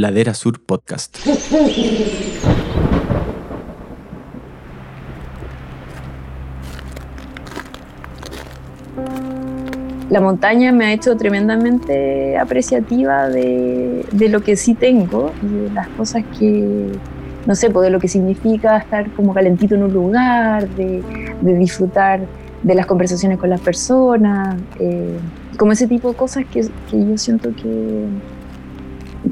Ladera 0.00 0.32
Sur 0.32 0.60
Podcast. 0.64 1.18
La 10.08 10.20
montaña 10.20 10.72
me 10.72 10.86
ha 10.86 10.92
hecho 10.92 11.16
tremendamente 11.16 12.38
apreciativa 12.38 13.28
de, 13.28 14.06
lo 14.30 14.40
que 14.40 14.56
sí 14.56 14.74
tengo 14.74 15.32
de 15.42 15.70
las 15.70 15.86
cosas 15.88 16.24
que, 16.38 16.92
no 17.46 17.54
sé, 17.54 17.68
pues 17.68 17.84
de 17.84 17.90
lo 17.90 18.00
que 18.00 18.08
significa 18.08 18.78
estar 18.78 19.10
como 19.12 19.34
calentito 19.34 19.74
en 19.74 19.82
un 19.82 19.92
lugar, 19.92 20.66
de, 20.70 21.02
disfrutar 21.42 22.22
de 22.62 22.74
las 22.74 22.86
conversaciones 22.86 23.38
con 23.38 23.50
las 23.50 23.60
personas, 23.60 24.56
eh, 24.80 25.18
como 25.58 25.72
ese 25.72 25.86
tipo 25.86 26.08
de 26.08 26.16
cosas 26.16 26.44
que, 26.50 26.62
yo 26.62 27.18
siento 27.18 27.54
que, 27.54 28.06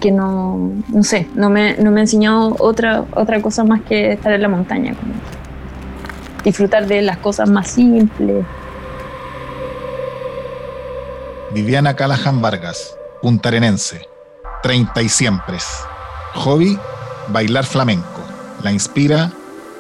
que 0.00 0.10
no, 0.10 0.72
no 0.88 1.02
sé, 1.02 1.28
no 1.34 1.50
me, 1.50 1.76
no 1.76 1.90
me 1.90 2.00
ha 2.00 2.02
enseñado 2.02 2.56
otra, 2.58 3.04
otra 3.14 3.40
cosa 3.40 3.64
más 3.64 3.82
que 3.82 4.12
estar 4.12 4.32
en 4.32 4.42
la 4.42 4.48
montaña, 4.48 4.94
como 4.94 5.14
disfrutar 6.44 6.86
de 6.86 7.02
las 7.02 7.18
cosas 7.18 7.48
más 7.48 7.68
simples. 7.68 8.44
Viviana 11.52 11.94
Callahan 11.94 12.40
Vargas, 12.42 12.96
puntarenense, 13.22 14.06
30 14.62 15.02
y 15.02 15.08
siempre. 15.08 15.58
Hobby, 16.34 16.78
bailar 17.28 17.64
flamenco. 17.64 18.22
La 18.62 18.72
inspira 18.72 19.30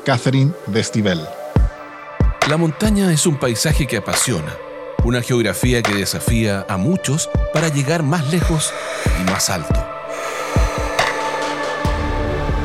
Catherine 0.04 0.52
Destivell. 0.66 1.20
La 2.48 2.56
montaña 2.56 3.12
es 3.12 3.26
un 3.26 3.36
paisaje 3.36 3.86
que 3.86 3.98
apasiona, 3.98 4.54
una 5.04 5.20
geografía 5.20 5.82
que 5.82 5.94
desafía 5.94 6.64
a 6.68 6.78
muchos 6.78 7.28
para 7.52 7.68
llegar 7.68 8.02
más 8.02 8.30
lejos 8.32 8.72
y 9.20 9.30
más 9.30 9.50
alto. 9.50 9.87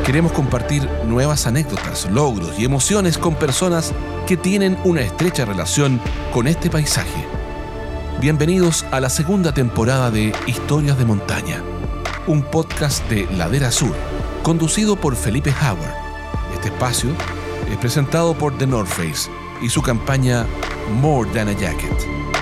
Queremos 0.06 0.32
compartir 0.34 0.88
nuevas 1.06 1.48
anécdotas, 1.48 2.10
logros 2.12 2.60
y 2.60 2.66
emociones 2.66 3.18
con 3.18 3.36
personas 3.36 3.94
que 4.28 4.38
tienen 4.38 4.78
una 4.84 5.02
estrecha 5.02 5.46
relación 5.46 6.02
con 6.34 6.48
este 6.48 6.70
paisaje 6.70 7.26
Bienvenidos 8.24 8.86
a 8.92 9.02
la 9.02 9.10
segunda 9.10 9.54
temporada 9.54 10.10
de 10.10 10.32
Historias 10.48 10.98
de 10.98 11.04
Montaña, 11.04 11.62
un 12.26 12.42
podcast 12.42 13.06
de 13.10 13.28
Ladera 13.36 13.70
Sur, 13.70 13.94
conducido 14.44 14.96
por 14.96 15.18
Felipe 15.18 15.54
Howard. 15.62 15.94
Este 16.54 16.70
espacio 16.70 17.10
es 17.70 17.78
presentado 17.80 18.34
por 18.34 18.58
The 18.58 18.66
North 18.66 18.88
Face 18.88 19.30
y 19.62 19.68
su 19.68 19.82
campaña 19.82 20.46
More 21.02 21.30
Than 21.32 21.50
a 21.50 21.52
Jacket. 21.52 22.33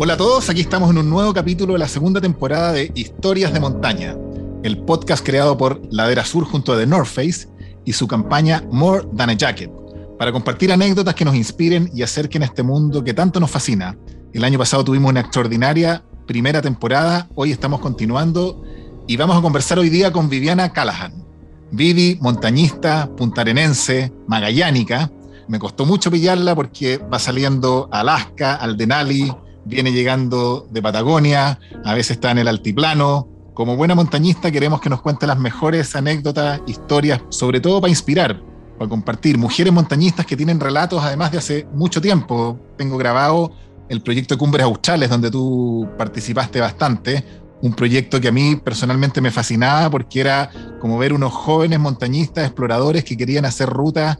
Hola 0.00 0.14
a 0.14 0.16
todos, 0.16 0.48
aquí 0.48 0.60
estamos 0.60 0.90
en 0.90 0.98
un 0.98 1.10
nuevo 1.10 1.34
capítulo 1.34 1.72
de 1.72 1.80
la 1.80 1.88
segunda 1.88 2.20
temporada 2.20 2.70
de 2.70 2.92
Historias 2.94 3.52
de 3.52 3.58
Montaña, 3.58 4.16
el 4.62 4.78
podcast 4.84 5.26
creado 5.26 5.58
por 5.58 5.82
Ladera 5.90 6.24
Sur 6.24 6.44
junto 6.44 6.72
a 6.72 6.78
The 6.78 6.86
North 6.86 7.08
Face 7.08 7.48
y 7.84 7.92
su 7.92 8.06
campaña 8.06 8.62
More 8.70 9.08
Than 9.16 9.30
a 9.30 9.32
Jacket, 9.32 9.72
para 10.16 10.30
compartir 10.30 10.70
anécdotas 10.70 11.16
que 11.16 11.24
nos 11.24 11.34
inspiren 11.34 11.90
y 11.92 12.02
acerquen 12.02 12.42
a 12.42 12.44
este 12.44 12.62
mundo 12.62 13.02
que 13.02 13.12
tanto 13.12 13.40
nos 13.40 13.50
fascina. 13.50 13.98
El 14.32 14.44
año 14.44 14.56
pasado 14.56 14.84
tuvimos 14.84 15.10
una 15.10 15.18
extraordinaria 15.18 16.04
primera 16.28 16.62
temporada, 16.62 17.26
hoy 17.34 17.50
estamos 17.50 17.80
continuando 17.80 18.62
y 19.08 19.16
vamos 19.16 19.36
a 19.36 19.42
conversar 19.42 19.80
hoy 19.80 19.88
día 19.88 20.12
con 20.12 20.28
Viviana 20.28 20.72
Callahan. 20.72 21.24
Vivi, 21.72 22.18
montañista, 22.20 23.10
puntarenense, 23.16 24.12
magallánica. 24.28 25.10
Me 25.48 25.58
costó 25.58 25.84
mucho 25.84 26.08
pillarla 26.08 26.54
porque 26.54 26.98
va 26.98 27.18
saliendo 27.18 27.88
a 27.90 28.00
Alaska, 28.00 28.54
al 28.54 28.76
Denali, 28.76 29.34
viene 29.64 29.92
llegando 29.92 30.66
de 30.70 30.82
Patagonia, 30.82 31.58
a 31.84 31.94
veces 31.94 32.12
está 32.12 32.30
en 32.30 32.38
el 32.38 32.48
altiplano. 32.48 33.28
Como 33.54 33.76
buena 33.76 33.94
montañista 33.94 34.50
queremos 34.50 34.80
que 34.80 34.88
nos 34.88 35.02
cuente 35.02 35.26
las 35.26 35.38
mejores 35.38 35.94
anécdotas, 35.96 36.60
historias, 36.66 37.20
sobre 37.28 37.60
todo 37.60 37.80
para 37.80 37.90
inspirar, 37.90 38.42
para 38.78 38.88
compartir. 38.88 39.36
Mujeres 39.36 39.72
montañistas 39.72 40.26
que 40.26 40.36
tienen 40.36 40.60
relatos 40.60 41.02
además 41.02 41.32
de 41.32 41.38
hace 41.38 41.66
mucho 41.72 42.00
tiempo. 42.00 42.58
Tengo 42.76 42.96
grabado 42.96 43.52
el 43.88 44.02
proyecto 44.02 44.38
Cumbres 44.38 44.64
Australes, 44.64 45.10
donde 45.10 45.30
tú 45.30 45.88
participaste 45.98 46.60
bastante. 46.60 47.24
Un 47.60 47.74
proyecto 47.74 48.20
que 48.20 48.28
a 48.28 48.32
mí 48.32 48.54
personalmente 48.56 49.20
me 49.20 49.32
fascinaba 49.32 49.90
porque 49.90 50.20
era 50.20 50.50
como 50.80 50.96
ver 50.96 51.12
unos 51.12 51.32
jóvenes 51.32 51.80
montañistas, 51.80 52.44
exploradores 52.44 53.02
que 53.02 53.16
querían 53.16 53.44
hacer 53.44 53.68
rutas 53.68 54.18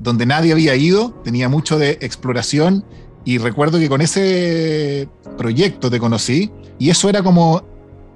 donde 0.00 0.26
nadie 0.26 0.52
había 0.52 0.74
ido, 0.74 1.12
tenía 1.22 1.48
mucho 1.48 1.78
de 1.78 1.98
exploración 2.00 2.84
y 3.24 3.38
recuerdo 3.38 3.78
que 3.78 3.88
con 3.88 4.00
ese 4.00 5.08
proyecto 5.36 5.90
te 5.90 5.98
conocí 5.98 6.50
y 6.78 6.90
eso 6.90 7.08
era 7.08 7.22
como 7.22 7.62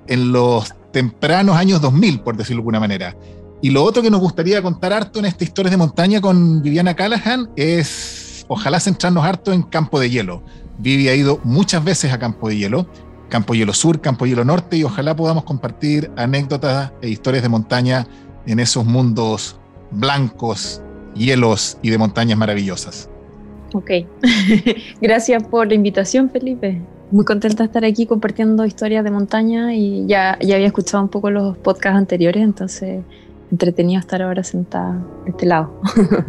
en 0.07 0.33
los 0.33 0.73
tempranos 0.93 1.57
años 1.57 1.81
2000, 1.81 2.21
por 2.21 2.37
decirlo 2.37 2.59
de 2.59 2.63
alguna 2.63 2.81
manera. 2.81 3.17
Y 3.61 3.71
lo 3.71 3.83
otro 3.83 4.03
que 4.03 4.11
nos 4.11 4.21
gustaría 4.21 4.63
contar 4.63 4.93
harto 4.93 5.19
en 5.19 5.25
esta 5.25 5.45
historia 5.45 5.71
de 5.71 5.77
montaña 5.77 6.21
con 6.21 6.63
Viviana 6.63 6.95
Callahan 6.95 7.51
es, 7.57 8.45
ojalá 8.49 8.79
centrarnos 8.81 9.25
harto 9.25 9.53
en 9.53 9.63
Campo 9.63 9.99
de 9.99 10.11
Hielo. 10.11 10.43
Vivi 10.79 11.09
ha 11.09 11.15
ido 11.15 11.41
muchas 11.45 11.83
veces 11.83 12.13
a 12.13 12.19
Campo 12.19 12.49
de 12.49 12.57
Hielo, 12.57 12.87
Campo 13.29 13.55
Hielo 13.55 13.73
Sur, 13.73 14.01
Campo 14.01 14.27
Hielo 14.27 14.45
Norte, 14.45 14.77
y 14.77 14.85
ojalá 14.85 15.17
podamos 15.17 15.45
compartir 15.45 16.11
anécdotas 16.17 16.93
e 17.01 17.09
historias 17.09 17.43
de 17.43 17.49
montaña 17.49 18.07
en 18.47 18.61
esos 18.61 18.85
mundos 18.85 19.57
blancos, 19.91 20.83
hielos 21.15 21.79
y 21.83 21.91
de 21.91 21.99
montañas 21.99 22.37
maravillosas. 22.37 23.09
Ok, 23.75 23.91
gracias 25.01 25.43
por 25.43 25.67
la 25.67 25.75
invitación, 25.75 26.31
Felipe. 26.31 26.81
Muy 27.11 27.25
contenta 27.25 27.65
de 27.65 27.67
estar 27.67 27.85
aquí 27.85 28.07
compartiendo 28.07 28.65
historias 28.65 29.03
de 29.03 29.11
montaña 29.11 29.75
y 29.75 30.07
ya, 30.07 30.39
ya 30.41 30.55
había 30.55 30.69
escuchado 30.69 31.03
un 31.03 31.09
poco 31.09 31.29
los 31.29 31.59
podcasts 31.59 31.99
anteriores, 31.99 32.43
entonces 32.43 33.03
entretenido 33.51 33.99
estar 33.99 34.23
ahora 34.23 34.45
sentada 34.45 35.05
de 35.25 35.31
este 35.31 35.47
lado. 35.47 35.81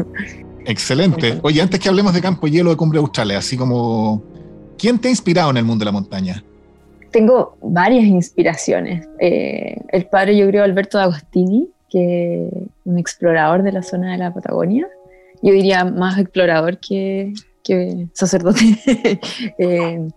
Excelente. 0.66 1.40
Oye, 1.44 1.62
antes 1.62 1.80
que 1.80 1.88
hablemos 1.88 2.16
de 2.16 2.22
Campo 2.22 2.48
Hielo 2.48 2.72
de 2.72 2.78
Cumbre 2.78 2.98
Australes, 2.98 3.38
así 3.38 3.56
como, 3.56 4.24
¿quién 4.78 4.98
te 4.98 5.08
ha 5.08 5.12
inspirado 5.12 5.52
en 5.52 5.58
el 5.58 5.66
mundo 5.66 5.84
de 5.84 5.86
la 5.86 5.92
montaña? 5.92 6.44
Tengo 7.12 7.58
varias 7.62 8.06
inspiraciones. 8.06 9.08
Eh, 9.20 9.80
el 9.90 10.08
padre, 10.08 10.36
yo 10.36 10.48
creo, 10.48 10.64
Alberto 10.64 10.98
D'Agostini, 10.98 11.70
que 11.92 12.48
es 12.48 12.54
un 12.86 12.98
explorador 12.98 13.62
de 13.62 13.72
la 13.72 13.84
zona 13.84 14.14
de 14.14 14.18
la 14.18 14.34
Patagonia, 14.34 14.88
yo 15.42 15.54
diría 15.54 15.86
más 15.86 16.18
explorador 16.18 16.80
que, 16.80 17.34
sacerdote. 18.14 18.62
Eh, 19.58 20.08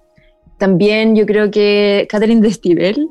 también 0.58 1.14
yo 1.14 1.24
creo 1.24 1.50
que 1.50 2.06
Catherine 2.10 2.40
Destivell, 2.40 3.08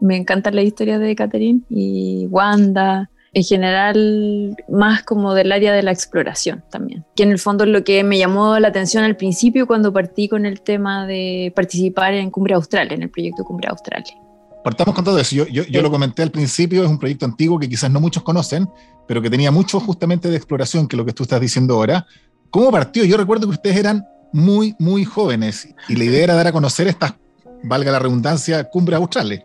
me 0.00 0.16
encanta 0.16 0.50
la 0.50 0.62
historia 0.62 0.98
de 0.98 1.14
Catherine 1.14 1.60
y 1.68 2.26
Wanda, 2.30 3.10
en 3.32 3.44
general 3.44 4.56
más 4.68 5.02
como 5.02 5.34
del 5.34 5.52
área 5.52 5.72
de 5.72 5.82
la 5.82 5.92
exploración 5.92 6.64
también, 6.70 7.04
que 7.14 7.22
en 7.22 7.30
el 7.30 7.38
fondo 7.38 7.64
es 7.64 7.70
lo 7.70 7.84
que 7.84 8.02
me 8.02 8.18
llamó 8.18 8.58
la 8.58 8.68
atención 8.68 9.04
al 9.04 9.16
principio 9.16 9.66
cuando 9.66 9.92
partí 9.92 10.28
con 10.28 10.46
el 10.46 10.60
tema 10.60 11.06
de 11.06 11.52
participar 11.54 12.14
en 12.14 12.30
Cumbre 12.30 12.54
Austral, 12.54 12.92
en 12.92 13.02
el 13.02 13.10
proyecto 13.10 13.44
Cumbre 13.44 13.68
Austral. 13.68 14.04
Partamos 14.68 14.94
con 14.94 15.02
todo 15.02 15.18
eso. 15.18 15.34
Yo, 15.34 15.46
yo, 15.46 15.62
yo, 15.62 15.80
lo 15.80 15.90
comenté 15.90 16.22
al 16.22 16.30
principio, 16.30 16.84
es 16.84 16.90
un 16.90 16.98
proyecto 16.98 17.24
antiguo 17.24 17.58
que 17.58 17.66
quizás 17.66 17.90
no 17.90 18.00
muchos 18.00 18.22
conocen, 18.22 18.68
pero 19.06 19.22
que 19.22 19.30
tenía 19.30 19.50
mucho 19.50 19.80
justamente 19.80 20.28
de 20.28 20.36
exploración, 20.36 20.86
que 20.86 20.94
es 20.94 20.98
lo 20.98 21.06
que 21.06 21.14
tú 21.14 21.22
estás 21.22 21.40
diciendo 21.40 21.72
ahora. 21.72 22.06
¿Cómo 22.50 22.70
partió? 22.70 23.02
Yo 23.06 23.16
recuerdo 23.16 23.46
que 23.46 23.54
ustedes 23.54 23.78
eran 23.78 24.04
muy, 24.30 24.76
muy 24.78 25.06
jóvenes 25.06 25.74
y 25.88 25.96
la 25.96 26.04
idea 26.04 26.24
era 26.24 26.34
dar 26.34 26.48
a 26.48 26.52
conocer 26.52 26.86
estas, 26.86 27.14
valga 27.62 27.90
la 27.90 27.98
redundancia, 27.98 28.62
cumbres 28.64 28.98
australes. 28.98 29.40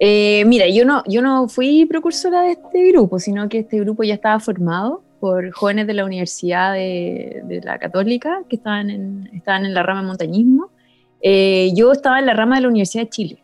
Eh, 0.00 0.42
mira, 0.46 0.66
yo 0.70 0.86
no, 0.86 1.02
yo 1.06 1.20
no 1.20 1.48
fui 1.48 1.84
precursora 1.84 2.40
de 2.40 2.52
este 2.52 2.92
grupo, 2.92 3.18
sino 3.18 3.50
que 3.50 3.58
este 3.58 3.78
grupo 3.80 4.04
ya 4.04 4.14
estaba 4.14 4.40
formado 4.40 5.02
por 5.20 5.50
jóvenes 5.50 5.86
de 5.86 5.92
la 5.92 6.06
Universidad 6.06 6.72
de, 6.72 7.42
de 7.44 7.60
la 7.60 7.78
Católica 7.78 8.40
que 8.48 8.56
estaban 8.56 8.88
en, 8.88 9.28
estaban 9.34 9.66
en 9.66 9.74
la 9.74 9.82
rama 9.82 10.00
de 10.00 10.06
montañismo. 10.06 10.70
Eh, 11.20 11.72
yo 11.74 11.92
estaba 11.92 12.18
en 12.20 12.24
la 12.24 12.32
rama 12.32 12.56
de 12.56 12.62
la 12.62 12.68
Universidad 12.68 13.04
de 13.04 13.10
Chile. 13.10 13.42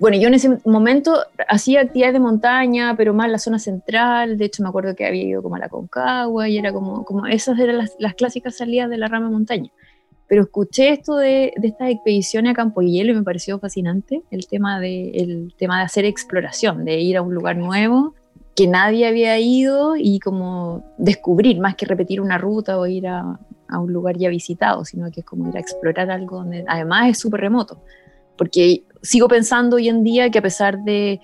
Bueno, 0.00 0.16
yo 0.16 0.28
en 0.28 0.34
ese 0.34 0.58
momento 0.64 1.14
hacía 1.46 1.82
actividades 1.82 2.14
de 2.14 2.20
montaña, 2.20 2.94
pero 2.96 3.12
más 3.12 3.26
en 3.26 3.32
la 3.32 3.38
zona 3.38 3.58
central. 3.58 4.38
De 4.38 4.46
hecho, 4.46 4.62
me 4.62 4.70
acuerdo 4.70 4.96
que 4.96 5.04
había 5.04 5.24
ido 5.24 5.42
como 5.42 5.56
a 5.56 5.58
la 5.58 5.68
Concagua 5.68 6.48
y 6.48 6.56
era 6.56 6.72
como, 6.72 7.04
como 7.04 7.26
esas 7.26 7.58
eran 7.58 7.86
las, 7.98 8.14
clásicas 8.14 8.56
salidas 8.56 8.88
de 8.88 8.96
la 8.96 9.08
rama 9.08 9.28
montaña. 9.28 9.70
Pero 10.26 10.44
escuché 10.44 10.88
esto 10.88 11.16
de, 11.16 11.52
de 11.54 11.68
estas 11.68 11.90
expediciones 11.90 12.52
a 12.52 12.54
Campo 12.54 12.80
Hielo 12.80 13.12
y 13.12 13.14
me 13.14 13.22
pareció 13.22 13.58
fascinante 13.58 14.22
el 14.30 14.46
tema, 14.46 14.80
de, 14.80 15.10
el 15.10 15.54
tema 15.58 15.76
de 15.78 15.84
hacer 15.84 16.06
exploración, 16.06 16.86
de 16.86 16.98
ir 16.98 17.18
a 17.18 17.22
un 17.22 17.34
lugar 17.34 17.58
nuevo 17.58 18.14
que 18.56 18.66
nadie 18.66 19.06
había 19.06 19.38
ido 19.38 19.96
y 19.96 20.18
como 20.18 20.82
descubrir, 20.96 21.60
más 21.60 21.74
que 21.74 21.84
repetir 21.84 22.22
una 22.22 22.38
ruta 22.38 22.78
o 22.78 22.86
ir 22.86 23.06
a, 23.06 23.38
a 23.68 23.78
un 23.78 23.92
lugar 23.92 24.16
ya 24.16 24.30
visitado, 24.30 24.86
sino 24.86 25.10
que 25.10 25.20
es 25.20 25.26
como 25.26 25.50
ir 25.50 25.56
a 25.58 25.60
explorar 25.60 26.10
algo 26.10 26.38
donde 26.38 26.64
además 26.66 27.10
es 27.10 27.18
súper 27.18 27.42
remoto. 27.42 27.82
Porque 28.38 28.84
sigo 29.02 29.28
pensando 29.28 29.76
hoy 29.76 29.88
en 29.88 30.02
día 30.04 30.30
que 30.30 30.38
a 30.38 30.42
pesar 30.42 30.80
de 30.80 31.20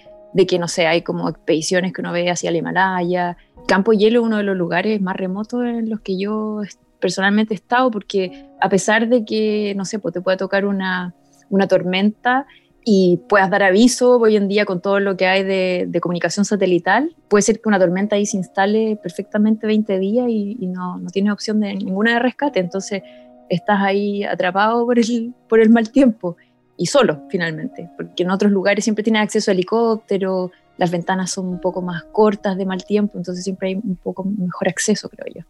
que, 0.46 0.58
no 0.58 0.68
sé, 0.68 0.86
hay 0.86 1.02
como 1.02 1.28
expediciones 1.28 1.92
que 1.92 2.02
uno 2.02 2.12
ve 2.12 2.30
hacia 2.30 2.50
el 2.50 2.56
Himalaya. 2.56 3.36
Campo 3.66 3.92
Hielo 3.92 4.20
es 4.20 4.26
uno 4.26 4.36
de 4.36 4.42
los 4.42 4.56
lugares 4.56 5.00
más 5.00 5.16
remotos 5.16 5.64
en 5.64 5.88
los 5.88 6.00
que 6.00 6.18
yo 6.18 6.60
personalmente 7.00 7.54
he 7.54 7.56
estado, 7.56 7.90
porque 7.90 8.46
a 8.60 8.68
pesar 8.68 9.08
de 9.08 9.24
que, 9.24 9.74
no 9.76 9.84
sé, 9.84 9.98
pues 9.98 10.12
te 10.12 10.20
puede 10.20 10.36
tocar 10.36 10.66
una, 10.66 11.14
una 11.48 11.66
tormenta 11.66 12.46
y 12.84 13.20
puedas 13.28 13.50
dar 13.50 13.62
aviso 13.62 14.18
hoy 14.18 14.36
en 14.36 14.46
día 14.46 14.64
con 14.64 14.80
todo 14.80 15.00
lo 15.00 15.16
que 15.16 15.26
hay 15.26 15.42
de, 15.42 15.98
comunicación 16.00 16.44
satelital, 16.44 17.14
puede 17.28 17.42
ser 17.42 17.60
que 17.60 17.68
una 17.68 17.78
tormenta 17.78 18.16
ahí 18.16 18.26
se 18.26 18.36
instale 18.36 18.96
perfectamente 19.02 19.66
20 19.66 19.98
días 19.98 20.26
y, 20.28 20.56
y 20.60 20.66
no, 20.66 20.96
no 20.98 21.10
tienes 21.10 21.32
opción 21.32 21.60
de 21.60 21.74
ninguna 21.74 22.14
de 22.14 22.18
rescate, 22.20 22.60
entonces 22.60 23.02
estás 23.48 23.80
ahí 23.80 24.22
atrapado 24.24 24.86
por 24.86 24.98
el, 24.98 25.34
por 25.48 25.60
el 25.60 25.70
mal 25.70 25.90
tiempo 25.90 26.36
y 26.76 26.86
solo 26.86 27.22
finalmente, 27.30 27.88
porque 27.96 28.22
en 28.22 28.30
otros 28.30 28.52
lugares 28.52 28.84
siempre 28.84 29.02
tienes 29.02 29.22
acceso 29.22 29.50
a 29.50 29.54
helicóptero, 29.54 30.50
las 30.76 30.90
ventanas 30.90 31.30
son 31.30 31.46
un 31.46 31.60
poco 31.60 31.82
más 31.82 32.04
cortas 32.04 32.56
de 32.56 32.66
mal 32.66 32.84
tiempo, 32.84 33.16
entonces 33.16 33.44
siempre 33.44 33.68
hay 33.68 33.74
un 33.76 33.96
poco 33.96 34.24
mejor 34.24 34.68
acceso, 34.68 35.08
creo 35.08 35.26
yo. 35.34 35.42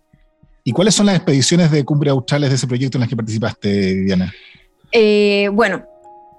¿Y 0.62 0.72
cuáles 0.72 0.94
son 0.94 1.06
las 1.06 1.16
expediciones 1.16 1.70
de 1.70 1.84
cumbre 1.84 2.10
australes 2.10 2.50
de 2.50 2.56
ese 2.56 2.66
proyecto 2.66 2.98
en 2.98 3.00
las 3.00 3.08
que 3.08 3.16
participaste, 3.16 4.04
Diana? 4.04 4.32
Eh, 4.90 5.48
bueno, 5.52 5.84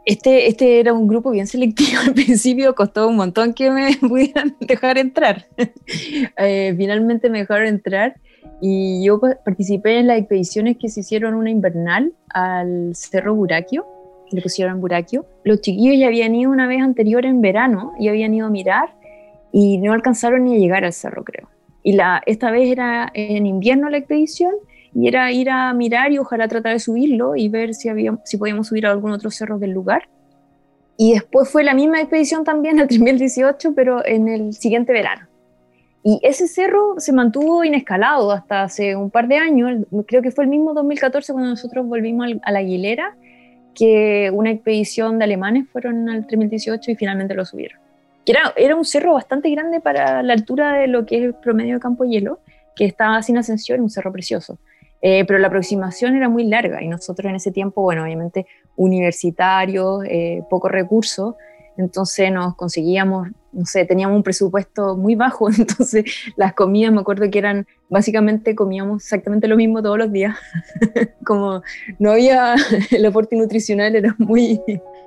este, 0.05 0.47
este 0.47 0.79
era 0.79 0.93
un 0.93 1.07
grupo 1.07 1.31
bien 1.31 1.47
selectivo 1.47 1.99
al 2.05 2.13
principio, 2.13 2.75
costó 2.75 3.07
un 3.07 3.17
montón 3.17 3.53
que 3.53 3.69
me 3.69 3.95
pudieran 4.01 4.55
dejar 4.61 4.97
entrar. 4.97 5.47
eh, 6.37 6.73
finalmente 6.77 7.29
me 7.29 7.39
dejaron 7.39 7.67
entrar 7.67 8.15
y 8.61 9.03
yo 9.05 9.19
participé 9.19 9.99
en 9.99 10.07
las 10.07 10.17
expediciones 10.17 10.77
que 10.77 10.89
se 10.89 11.01
hicieron 11.01 11.33
una 11.33 11.49
invernal 11.49 12.13
al 12.29 12.95
Cerro 12.95 13.35
Buraquio, 13.35 13.85
le 14.31 14.41
pusieron 14.41 14.81
Buraquio. 14.81 15.25
Los 15.43 15.61
chiquillos 15.61 15.99
ya 15.99 16.07
habían 16.07 16.35
ido 16.35 16.51
una 16.51 16.67
vez 16.67 16.81
anterior 16.81 17.25
en 17.25 17.41
verano 17.41 17.93
y 17.99 18.09
habían 18.09 18.33
ido 18.33 18.47
a 18.47 18.49
mirar 18.49 18.89
y 19.51 19.77
no 19.77 19.93
alcanzaron 19.93 20.43
ni 20.43 20.55
a 20.55 20.59
llegar 20.59 20.85
al 20.85 20.93
cerro, 20.93 21.23
creo. 21.23 21.49
Y 21.83 21.93
la, 21.93 22.21
esta 22.25 22.51
vez 22.51 22.69
era 22.69 23.09
en 23.13 23.45
invierno 23.45 23.89
la 23.89 23.97
expedición 23.97 24.53
y 24.93 25.07
era 25.07 25.31
ir 25.31 25.49
a 25.49 25.73
mirar 25.73 26.11
y 26.11 26.17
ojalá 26.17 26.47
tratar 26.47 26.73
de 26.73 26.79
subirlo 26.79 27.35
y 27.35 27.49
ver 27.49 27.73
si, 27.73 27.89
había, 27.89 28.17
si 28.25 28.37
podíamos 28.37 28.67
subir 28.67 28.85
a 28.85 28.91
algún 28.91 29.11
otro 29.11 29.31
cerro 29.31 29.57
del 29.57 29.71
lugar. 29.71 30.09
Y 30.97 31.13
después 31.13 31.49
fue 31.49 31.63
la 31.63 31.75
misma 31.75 31.99
expedición 31.99 32.43
también, 32.43 32.79
el 32.79 32.87
2018, 32.87 33.73
pero 33.75 34.03
en 34.05 34.27
el 34.27 34.53
siguiente 34.53 34.91
verano. 34.91 35.27
Y 36.03 36.19
ese 36.23 36.47
cerro 36.47 36.95
se 36.97 37.13
mantuvo 37.13 37.63
inescalado 37.63 38.31
hasta 38.31 38.63
hace 38.63 38.95
un 38.95 39.11
par 39.11 39.27
de 39.27 39.37
años, 39.37 39.85
creo 40.07 40.21
que 40.21 40.31
fue 40.31 40.45
el 40.45 40.49
mismo 40.49 40.73
2014 40.73 41.33
cuando 41.33 41.49
nosotros 41.49 41.85
volvimos 41.85 42.27
a 42.43 42.51
la 42.51 42.59
Aguilera, 42.59 43.15
que 43.77 44.31
una 44.33 44.49
expedición 44.49 45.19
de 45.19 45.25
alemanes 45.25 45.69
fueron 45.71 46.09
al 46.09 46.25
3018 46.25 46.91
y 46.91 46.95
finalmente 46.95 47.35
lo 47.35 47.45
subieron. 47.45 47.79
Era, 48.25 48.51
era 48.57 48.75
un 48.75 48.83
cerro 48.83 49.13
bastante 49.13 49.51
grande 49.51 49.79
para 49.79 50.23
la 50.23 50.33
altura 50.33 50.73
de 50.73 50.87
lo 50.87 51.05
que 51.05 51.17
es 51.17 51.23
el 51.25 51.35
promedio 51.35 51.75
de 51.75 51.79
Campo 51.79 52.03
Hielo, 52.03 52.39
que 52.75 52.85
estaba 52.85 53.21
sin 53.21 53.37
ascensión, 53.37 53.81
un 53.81 53.91
cerro 53.91 54.11
precioso. 54.11 54.57
Eh, 54.99 55.25
pero 55.27 55.37
la 55.37 55.47
aproximación 55.47 56.15
era 56.15 56.27
muy 56.27 56.43
larga 56.45 56.81
y 56.81 56.87
nosotros 56.87 57.29
en 57.29 57.35
ese 57.35 57.51
tiempo, 57.51 57.83
bueno, 57.83 58.01
obviamente 58.01 58.47
universitarios, 58.77 60.03
eh, 60.05 60.41
pocos 60.49 60.71
recursos, 60.71 61.35
entonces 61.77 62.31
nos 62.31 62.55
conseguíamos, 62.55 63.29
no 63.51 63.65
sé, 63.65 63.85
teníamos 63.85 64.17
un 64.17 64.23
presupuesto 64.23 64.97
muy 64.97 65.15
bajo, 65.15 65.49
entonces 65.57 66.05
las 66.35 66.53
comidas 66.53 66.91
me 66.91 67.01
acuerdo 67.01 67.29
que 67.29 67.39
eran, 67.39 67.67
básicamente 67.89 68.55
comíamos 68.55 69.03
exactamente 69.03 69.47
lo 69.47 69.55
mismo 69.55 69.81
todos 69.81 69.97
los 69.97 70.11
días, 70.11 70.35
como 71.25 71.61
no 71.99 72.11
había, 72.11 72.55
el 72.91 73.05
aporte 73.05 73.35
nutricional 73.35 73.95
era 73.95 74.15
muy, 74.17 74.61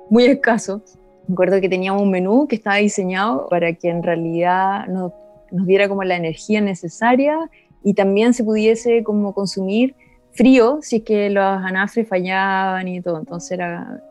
muy 0.09 0.25
escaso. 0.25 0.83
Me 1.27 1.33
acuerdo 1.33 1.61
que 1.61 1.69
teníamos 1.69 2.01
un 2.01 2.11
menú 2.11 2.47
que 2.47 2.55
estaba 2.55 2.77
diseñado 2.77 3.47
para 3.49 3.73
que 3.73 3.89
en 3.89 4.03
realidad 4.03 4.87
nos, 4.87 5.13
nos 5.51 5.67
diera 5.67 5.87
como 5.87 6.03
la 6.03 6.15
energía 6.15 6.59
necesaria 6.61 7.37
y 7.83 7.93
también 7.93 8.33
se 8.33 8.43
pudiese 8.43 9.03
como 9.03 9.33
consumir 9.33 9.95
frío 10.33 10.79
si 10.81 10.97
es 10.97 11.03
que 11.03 11.29
los 11.29 11.43
anafres 11.43 12.07
fallaban 12.07 12.87
y 12.87 13.01
todo. 13.01 13.19
Entonces 13.19 13.51
era, 13.51 14.01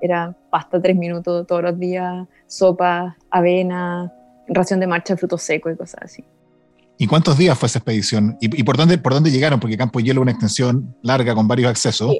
era 0.00 0.34
pasta 0.50 0.80
tres 0.80 0.96
minutos 0.96 1.46
todos 1.46 1.62
los 1.62 1.78
días, 1.78 2.26
sopa, 2.46 3.16
avena, 3.30 4.12
ración 4.48 4.80
de 4.80 4.86
marcha 4.86 5.14
de 5.14 5.18
frutos 5.18 5.42
secos 5.42 5.72
y 5.72 5.76
cosas 5.76 6.00
así. 6.02 6.24
¿Y 7.00 7.06
cuántos 7.06 7.38
días 7.38 7.56
fue 7.56 7.68
esa 7.68 7.78
expedición? 7.78 8.36
¿Y, 8.40 8.64
por, 8.64 8.76
dónde, 8.76 8.98
por 8.98 9.14
dónde 9.14 9.30
llegaron? 9.30 9.60
Porque 9.60 9.76
Campo 9.76 10.00
Hielo 10.00 10.20
es 10.20 10.22
una 10.22 10.30
extensión 10.32 10.96
larga 11.02 11.32
con 11.32 11.46
varios 11.46 11.70
accesos. 11.70 12.16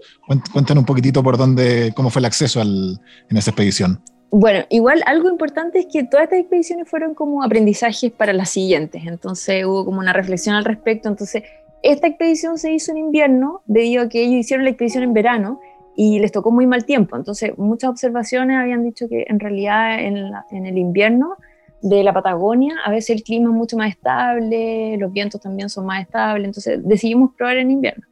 Cuéntanos 0.53 0.83
un 0.83 0.87
poquitito 0.87 1.21
por 1.21 1.37
dónde, 1.37 1.93
cómo 1.97 2.11
fue 2.11 2.21
el 2.21 2.27
acceso 2.27 2.61
al, 2.61 3.01
en 3.29 3.37
esa 3.37 3.51
expedición. 3.51 4.01
Bueno, 4.31 4.65
igual 4.69 5.03
algo 5.07 5.31
importante 5.31 5.81
es 5.81 5.87
que 5.93 6.05
todas 6.05 6.25
estas 6.25 6.41
expediciones 6.41 6.89
fueron 6.89 7.15
como 7.15 7.43
aprendizajes 7.43 8.13
para 8.13 8.33
las 8.33 8.51
siguientes, 8.51 9.03
entonces 9.07 9.65
hubo 9.65 9.87
como 9.87 10.01
una 10.01 10.13
reflexión 10.13 10.55
al 10.55 10.67
respecto, 10.67 11.09
entonces 11.09 11.45
esta 11.83 12.09
expedición 12.09 12.59
se 12.59 12.73
hizo 12.73 12.93
en 12.93 12.99
invierno 12.99 13.63
debido 13.67 14.03
a 14.03 14.09
que 14.09 14.23
ellos 14.23 14.41
hicieron 14.41 14.65
la 14.65 14.71
expedición 14.71 15.03
en 15.03 15.15
verano 15.15 15.61
y 16.01 16.21
les 16.21 16.31
tocó 16.31 16.53
muy 16.53 16.65
mal 16.65 16.85
tiempo, 16.85 17.17
entonces 17.17 17.59
muchas 17.59 17.91
observaciones 17.91 18.57
habían 18.57 18.85
dicho 18.85 19.09
que 19.09 19.25
en 19.27 19.41
realidad 19.41 19.99
en, 19.99 20.31
en 20.53 20.65
el 20.65 20.79
invierno 20.79 21.37
de 21.83 22.05
la 22.05 22.13
Patagonia 22.13 22.77
a 22.85 22.93
veces 22.93 23.17
el 23.17 23.25
clima 23.25 23.51
es 23.51 23.57
mucho 23.57 23.77
más 23.77 23.91
estable, 23.91 24.97
los 24.97 25.13
vientos 25.13 25.41
también 25.41 25.69
son 25.69 25.87
más 25.87 26.03
estables, 26.03 26.47
entonces 26.47 26.87
decidimos 26.87 27.33
probar 27.37 27.57
en 27.57 27.73
invierno. 27.73 28.07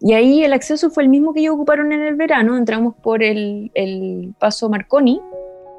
Y 0.00 0.14
ahí 0.14 0.42
el 0.42 0.54
acceso 0.54 0.88
fue 0.88 1.02
el 1.02 1.10
mismo 1.10 1.34
que 1.34 1.40
ellos 1.40 1.52
ocuparon 1.52 1.92
en 1.92 2.00
el 2.00 2.14
verano, 2.14 2.56
entramos 2.56 2.94
por 2.94 3.22
el, 3.22 3.70
el 3.74 4.32
paso 4.38 4.70
Marconi, 4.70 5.20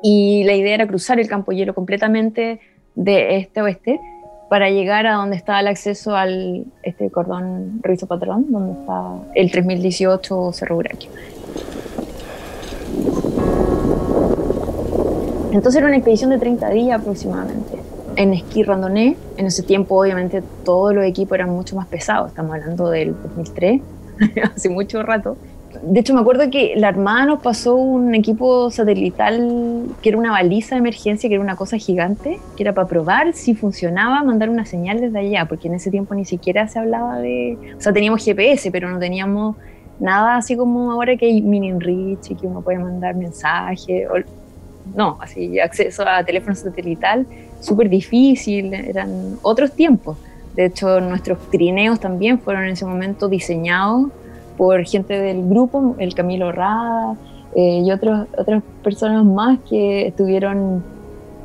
y 0.03 0.43
la 0.43 0.53
idea 0.53 0.75
era 0.75 0.87
cruzar 0.87 1.19
el 1.19 1.27
campo 1.27 1.51
hielo 1.51 1.73
completamente 1.73 2.59
de 2.93 3.37
este 3.37 3.59
a 3.59 3.63
oeste 3.63 3.99
para 4.51 4.69
llegar 4.69 5.07
a 5.07 5.13
donde 5.13 5.35
está 5.35 5.59
el 5.59 5.67
acceso 5.67 6.15
al 6.15 6.65
este 6.83 7.09
cordón 7.09 7.79
Rizo 7.81 8.05
Patrón, 8.05 8.51
donde 8.51 8.79
está 8.79 9.13
el 9.33 9.51
3018 9.51 10.53
Cerro 10.53 10.75
Buraquio. 10.75 11.09
Entonces 15.51 15.79
era 15.79 15.87
una 15.87 15.97
expedición 15.97 16.29
de 16.29 16.37
30 16.37 16.69
días 16.69 17.01
aproximadamente. 17.01 17.79
En 18.15 18.33
esquí 18.33 18.63
randonné, 18.63 19.17
en 19.37 19.45
ese 19.45 19.63
tiempo 19.63 19.99
obviamente 19.99 20.43
todos 20.63 20.93
los 20.93 21.05
equipos 21.05 21.35
eran 21.35 21.49
mucho 21.49 21.75
más 21.75 21.87
pesados, 21.87 22.29
estamos 22.29 22.53
hablando 22.53 22.89
del 22.89 23.15
2003, 23.21 23.81
hace 24.43 24.69
mucho 24.69 25.01
rato, 25.03 25.37
de 25.83 25.99
hecho, 25.99 26.13
me 26.13 26.21
acuerdo 26.21 26.49
que 26.49 26.73
la 26.75 26.87
Armada 26.87 27.25
nos 27.25 27.41
pasó 27.41 27.75
un 27.75 28.15
equipo 28.15 28.71
satelital 28.71 29.85
que 30.01 30.09
era 30.09 30.17
una 30.17 30.31
baliza 30.31 30.75
de 30.75 30.79
emergencia, 30.79 31.29
que 31.29 31.35
era 31.35 31.43
una 31.43 31.55
cosa 31.55 31.77
gigante, 31.77 32.39
que 32.57 32.63
era 32.63 32.73
para 32.73 32.87
probar 32.87 33.33
si 33.33 33.53
funcionaba 33.53 34.23
mandar 34.23 34.49
una 34.49 34.65
señal 34.65 34.99
desde 34.99 35.19
allá, 35.19 35.45
porque 35.45 35.67
en 35.67 35.75
ese 35.75 35.91
tiempo 35.91 36.15
ni 36.15 36.25
siquiera 36.25 36.67
se 36.67 36.79
hablaba 36.79 37.19
de. 37.19 37.57
O 37.77 37.81
sea, 37.81 37.93
teníamos 37.93 38.23
GPS, 38.23 38.71
pero 38.71 38.89
no 38.89 38.99
teníamos 38.99 39.57
nada 39.99 40.37
así 40.37 40.55
como 40.55 40.91
ahora 40.91 41.15
que 41.15 41.25
hay 41.25 41.41
mini 41.41 41.71
reach 41.73 42.31
y 42.31 42.35
que 42.35 42.47
uno 42.47 42.61
puede 42.61 42.79
mandar 42.79 43.15
mensajes. 43.15 44.07
no, 44.95 45.17
así, 45.21 45.59
acceso 45.59 46.03
a 46.07 46.23
teléfono 46.23 46.55
satelital, 46.55 47.25
súper 47.59 47.89
difícil, 47.89 48.73
eran 48.73 49.37
otros 49.41 49.73
tiempos. 49.73 50.17
De 50.55 50.65
hecho, 50.65 50.99
nuestros 50.99 51.39
trineos 51.51 51.99
también 51.99 52.39
fueron 52.39 52.63
en 52.63 52.71
ese 52.71 52.85
momento 52.85 53.29
diseñados 53.29 54.09
por 54.57 54.83
gente 54.83 55.17
del 55.17 55.47
grupo, 55.47 55.95
el 55.99 56.13
Camilo 56.13 56.51
Rada 56.51 57.15
eh, 57.55 57.81
y 57.85 57.91
otros, 57.91 58.27
otras 58.37 58.61
personas 58.83 59.23
más 59.23 59.59
que 59.69 60.07
estuvieron 60.07 60.83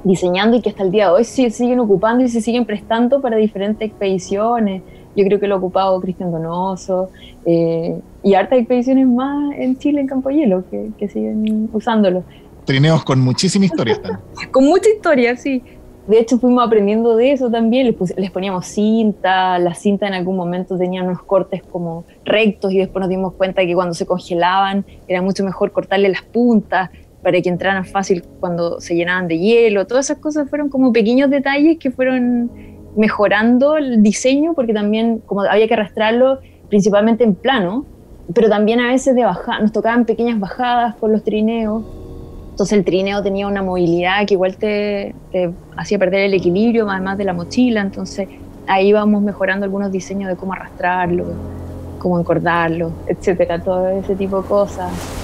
diseñando 0.03 0.57
y 0.57 0.61
que 0.61 0.71
hasta 0.71 0.83
el 0.83 0.91
día 0.91 1.07
de 1.07 1.13
hoy 1.13 1.25
sí, 1.25 1.51
siguen 1.51 1.81
ocupando 1.81 2.25
y 2.25 2.29
se 2.29 2.41
siguen 2.41 2.65
prestando 2.65 3.21
para 3.21 3.37
diferentes 3.37 3.89
expediciones. 3.89 4.83
Yo 5.17 5.25
creo 5.25 5.41
que 5.41 5.47
lo 5.47 5.57
ha 5.57 5.59
ocupado 5.59 6.01
Cristian 6.01 6.33
Donoso 6.33 7.11
eh, 7.45 8.01
y 8.23 8.35
hartas 8.35 8.59
expediciones 8.59 9.07
más 9.07 9.55
en 9.57 9.77
Chile, 9.79 10.01
en 10.01 10.07
Campo 10.07 10.31
Hielo, 10.31 10.65
que, 10.71 10.91
que 10.99 11.09
siguen 11.09 11.69
usándolo. 11.73 12.25
Trineos 12.65 13.05
con 13.05 13.21
muchísima 13.21 13.67
historia. 13.67 14.01
con 14.51 14.65
mucha 14.65 14.89
historia, 14.89 15.37
sí 15.37 15.63
de 16.07 16.19
hecho 16.19 16.39
fuimos 16.39 16.67
aprendiendo 16.67 17.17
de 17.17 17.33
eso 17.33 17.51
también, 17.51 17.97
les, 18.17 18.31
poníamos 18.31 18.67
cinta, 18.67 19.59
la 19.59 19.75
cinta 19.75 20.07
en 20.07 20.15
algún 20.15 20.37
momento 20.37 20.77
tenía 20.77 21.03
unos 21.03 21.23
cortes 21.23 21.63
como 21.63 22.05
rectos 22.25 22.73
y 22.73 22.79
después 22.79 23.01
nos 23.01 23.09
dimos 23.09 23.35
cuenta 23.35 23.65
que 23.65 23.75
cuando 23.75 23.95
se 23.95 24.05
congelaban 24.05 24.85
era 25.09 25.23
mucho 25.23 25.45
mejor 25.45 25.73
cortarle 25.73 26.11
las 26.11 26.23
puntas 26.23 26.91
para 27.23 27.41
que 27.41 27.49
entraran 27.49 27.87
fácil 27.87 28.23
cuando 28.39 28.81
se 28.83 28.95
llenaban 28.95 29.29
de 29.29 29.39
hielo, 29.39 29.87
todas 29.87 30.07
esas 30.07 30.19
cosas 30.19 30.49
fueron 30.51 30.69
como 30.69 30.93
pequeños 30.93 31.31
detalles 31.31 31.79
que 31.79 31.91
fueron 31.91 32.51
mejorando 32.97 33.77
el 33.77 34.03
diseño 34.03 34.55
porque 34.55 34.73
también 34.73 35.21
como 35.27 35.43
había 35.43 35.67
que 35.67 35.75
arrastrarlo 35.75 36.41
principalmente 36.69 37.25
en 37.25 37.35
plano, 37.35 37.85
pero 38.35 38.49
también 38.49 38.81
a 38.81 38.89
veces 38.89 39.15
de 39.15 39.25
bajar, 39.25 39.61
nos 39.61 39.73
tocaban 39.73 40.05
pequeñas 40.05 40.39
bajadas 40.41 40.95
con 40.97 41.13
los 41.13 41.23
trineos 41.23 41.85
entonces 42.55 42.79
el 42.79 42.85
trineo 42.85 43.21
tenía 43.21 43.49
una 43.49 43.65
movilidad 43.65 44.25
que 44.29 44.35
igual 44.35 44.57
te, 44.57 45.13
hacía 45.77 45.99
perder 45.99 46.21
el 46.21 46.35
equilibrio, 46.35 46.89
además 46.89 47.19
de 47.19 47.25
la 47.25 47.33
mochila. 47.33 47.81
Entonces 47.81 48.29
ahí 48.69 48.93
vamos 48.93 49.23
mejorando 49.23 49.65
algunos 49.65 49.91
diseños 49.91 50.29
de 50.29 50.37
cómo 50.37 50.53
arrastrarlo, 50.53 51.25
cómo 51.99 52.17
encordarlo, 52.17 52.93
etcétera, 53.09 53.61
todo 53.61 53.89
ese 53.89 54.15
tipo 54.15 54.41
de 54.41 54.47
cosas. 54.47 55.24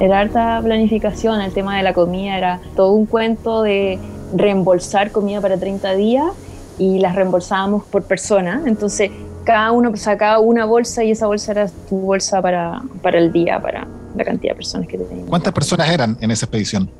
Era 0.00 0.20
harta 0.20 0.58
planificación, 0.64 1.42
el 1.42 1.52
tema 1.52 1.76
de 1.76 1.82
la 1.82 1.92
comida 1.92 2.38
era 2.38 2.60
todo 2.74 2.92
un 2.92 3.04
cuento 3.04 3.62
de 3.62 3.98
reembolsar 4.34 5.12
comida 5.12 5.42
para 5.42 5.58
30 5.58 5.94
días 5.94 6.32
y 6.78 7.00
las 7.00 7.14
reembolsábamos 7.14 7.84
por 7.84 8.04
persona. 8.04 8.62
Entonces, 8.64 9.10
cada 9.44 9.72
uno 9.72 9.94
sacaba 9.98 10.38
una 10.38 10.64
bolsa 10.64 11.04
y 11.04 11.10
esa 11.10 11.26
bolsa 11.26 11.52
era 11.52 11.68
tu 11.90 11.98
bolsa 11.98 12.40
para, 12.40 12.80
para 13.02 13.18
el 13.18 13.30
día, 13.30 13.60
para 13.60 13.86
la 14.16 14.24
cantidad 14.24 14.52
de 14.52 14.56
personas 14.56 14.88
que 14.88 14.96
teníamos. 14.96 15.28
¿Cuántas 15.28 15.52
personas 15.52 15.90
eran 15.90 16.16
en 16.22 16.30
esa 16.30 16.46
expedición? 16.46 16.90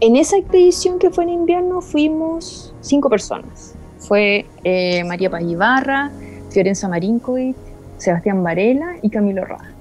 En 0.00 0.16
esa 0.16 0.38
expedición 0.38 0.98
que 0.98 1.10
fue 1.10 1.24
en 1.24 1.30
invierno 1.30 1.82
fuimos 1.82 2.74
cinco 2.80 3.10
personas. 3.10 3.74
Fue 3.98 4.46
eh, 4.64 5.04
María 5.04 5.28
Paz 5.28 5.42
Ibarra, 5.42 6.10
Fiorenza 6.48 6.88
Marinkovic, 6.88 7.56
Sebastián 7.98 8.42
Varela 8.42 8.96
y 9.02 9.10
Camilo 9.10 9.44
Rojas. 9.44 9.75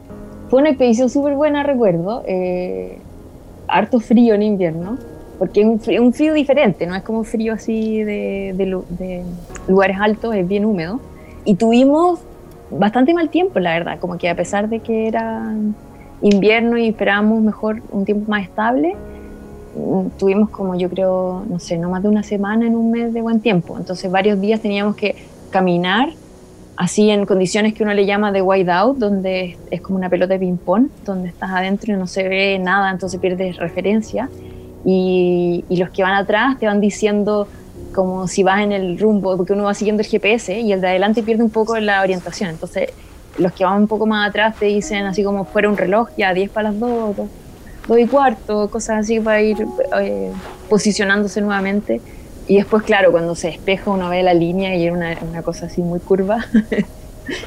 Fue 0.56 0.62
una 0.62 0.70
expedición 0.70 1.10
súper 1.10 1.36
buena, 1.36 1.64
recuerdo. 1.64 2.24
Eh, 2.26 3.00
harto 3.68 4.00
frío 4.00 4.36
en 4.36 4.42
invierno, 4.42 4.98
porque 5.38 5.60
es 5.60 5.68
un 5.68 5.82
frío, 5.82 6.02
un 6.02 6.14
frío, 6.14 6.34
diferente, 6.34 6.88
no 6.88 6.96
es 6.96 7.04
como 7.04 7.26
frío 7.26 7.52
así 7.52 8.02
de, 8.06 8.54
de, 8.56 9.26
lugares 9.68 9.98
altos, 10.00 10.34
es 10.34 10.48
bien 10.48 10.64
húmedo. 10.64 11.02
Y 11.44 11.56
tuvimos 11.56 12.22
bastante 12.72 13.14
mal 13.14 13.28
tiempo, 13.30 13.60
la 13.60 13.74
verdad, 13.74 14.00
como 14.00 14.18
que 14.18 14.30
a 14.30 14.36
pesar 14.38 14.70
de 14.70 14.80
que 14.80 15.10
era 15.10 15.54
invierno 16.22 16.78
y 16.78 16.88
esperábamos 16.88 17.42
mejor 17.42 17.82
un 17.92 18.06
tiempo 18.06 18.32
más 18.32 18.44
estable, 18.44 18.96
mm, 19.76 20.18
tuvimos 20.18 20.50
como 20.52 20.76
yo 20.76 20.90
creo, 20.90 21.44
no 21.50 21.60
sé, 21.60 21.78
no 21.78 21.90
más 21.90 22.02
de 22.02 22.08
una 22.08 22.24
semana 22.24 22.66
en 22.66 22.78
un 22.78 22.92
mes 22.92 23.14
de 23.14 23.22
buen 23.22 23.42
tiempo. 23.42 23.78
Entonces 23.78 24.10
varios 24.10 24.40
días 24.40 24.62
teníamos 24.62 24.96
que 24.96 25.18
caminar 25.50 26.14
así 26.78 27.10
en 27.10 27.26
condiciones 27.26 27.74
que 27.74 27.84
uno 27.84 27.94
le 27.94 28.06
llama 28.06 28.32
de 28.32 28.42
white 28.42 28.72
out, 28.72 28.98
donde 28.98 29.58
es 29.72 29.82
como 29.82 29.98
una 29.98 30.10
pelota 30.10 30.34
de 30.34 30.40
ping-pong, 30.40 30.88
donde 31.06 31.30
estás 31.30 31.50
adentro 31.52 31.94
y 31.94 31.98
no 31.98 32.08
se 32.08 32.28
ve 32.28 32.60
nada, 32.60 32.92
entonces 32.92 33.20
pierdes 33.20 33.58
referencia. 33.58 34.30
Y, 34.84 35.64
los 35.70 35.90
que 35.90 36.04
van 36.04 36.14
atrás 36.14 36.60
te 36.60 36.68
van 36.68 36.80
diciendo 36.80 37.48
como 37.94 38.28
si 38.28 38.44
vas 38.44 38.62
en 38.62 38.72
el 38.72 39.00
rumbo, 39.00 39.38
porque 39.38 39.54
uno 39.54 39.64
va 39.64 39.74
siguiendo 39.74 40.04
el 40.04 40.08
GPS 40.08 40.60
y 40.60 40.74
el 40.74 40.82
de 40.82 40.88
adelante 40.90 41.24
pierde 41.24 41.44
un 41.44 41.50
poco 41.50 41.78
la 41.80 42.02
orientación. 42.02 42.50
Entonces, 42.50 42.90
los 43.38 43.54
que 43.54 43.64
van 43.64 43.82
un 43.82 43.88
poco 43.88 44.06
más 44.06 44.30
atrás 44.30 44.56
te 44.58 44.66
dicen 44.66 45.06
así 45.06 45.24
como 45.24 45.46
fuera 45.46 45.70
un 45.70 45.78
reloj, 45.78 46.10
ya 46.18 46.34
10 46.34 46.50
para 46.52 46.72
las 46.72 46.80
2, 46.80 47.16
2, 47.88 48.00
y 48.00 48.08
cuarto, 48.08 48.70
cosas 48.70 49.00
así 49.00 49.20
para 49.20 49.42
ir 49.42 49.66
eh, 50.02 50.32
posicionándose 50.70 51.40
nuevamente. 51.42 52.02
Y 52.48 52.58
después, 52.58 52.84
claro, 52.84 53.12
cuando 53.12 53.36
se 53.36 53.48
despeja 53.48 53.90
uno 53.90 54.10
ve 54.10 54.22
la 54.22 54.34
línea 54.34 54.76
y 54.76 54.86
era 54.86 54.94
una, 54.94 55.18
una 55.28 55.42
cosa 55.42 55.66
así 55.66 55.82
muy 55.82 56.00
curva. 56.00 56.46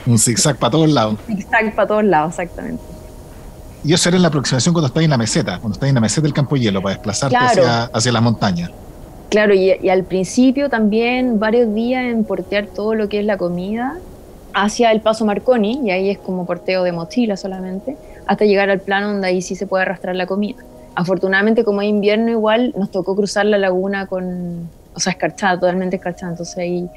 Un 0.07 0.19
zigzag 0.19 0.57
para 0.57 0.73
todos 0.73 0.91
lados. 0.91 1.17
Un 1.29 1.37
zigzag 1.37 1.75
para 1.75 1.89
todos 1.89 2.05
lados, 2.05 2.31
exactamente. 2.31 2.83
Y 3.85 3.93
eso 3.93 4.09
era 4.09 4.17
en 4.17 4.23
la 4.23 4.29
aproximación 4.29 4.73
cuando 4.73 4.89
estáis 4.89 5.05
en 5.05 5.11
la 5.11 5.19
meseta, 5.19 5.59
cuando 5.61 5.75
estáis 5.75 5.91
en 5.91 5.95
la 5.95 6.01
meseta 6.01 6.23
del 6.23 6.33
campo 6.33 6.57
hielo, 6.57 6.83
para 6.83 6.97
desplazarte 6.97 7.37
hacia, 7.37 7.85
hacia 7.85 8.13
la 8.13 8.21
montaña. 8.21 8.71
Claro, 9.31 9.55
y, 9.55 9.73
y, 9.81 9.89
al 9.89 10.05
principio 10.05 10.69
también 10.69 11.39
varios 11.39 11.73
días 11.75 12.03
en 12.05 12.25
portear 12.25 12.67
todo 12.67 12.95
lo 12.95 13.09
que 13.09 13.21
es 13.21 13.27
la 13.27 13.37
comida 13.37 13.99
hacia 14.53 14.91
el 14.91 15.01
paso 15.01 15.25
Marconi, 15.25 15.81
y 15.85 15.91
ahí 15.91 16.11
es 16.11 16.19
como 16.19 16.45
porteo 16.45 16.83
de 16.83 16.91
mochila 16.91 17.37
solamente, 17.37 17.97
hasta 18.27 18.45
llegar 18.47 18.71
al 18.71 18.81
plano 18.81 19.09
donde 19.13 19.29
ahí 19.29 19.43
sí 19.43 19.55
se 19.55 19.67
puede 19.67 19.83
arrastrar 19.83 20.17
la 20.17 20.27
comida. 20.27 20.65
Afortunadamente, 20.97 21.63
como 21.63 21.81
es 21.83 21.89
invierno, 21.89 22.31
igual 22.31 22.75
nos 22.77 22.91
tocó 22.91 23.15
cruzar 23.15 23.47
la 23.47 23.59
laguna 23.59 24.07
con, 24.07 24.69
o 24.95 25.01
sea, 25.01 25.13
escarchada, 25.13 25.59
totalmente 25.59 25.97
escarchada, 25.97 26.33
entonces 26.33 26.59
ahí 26.59 26.89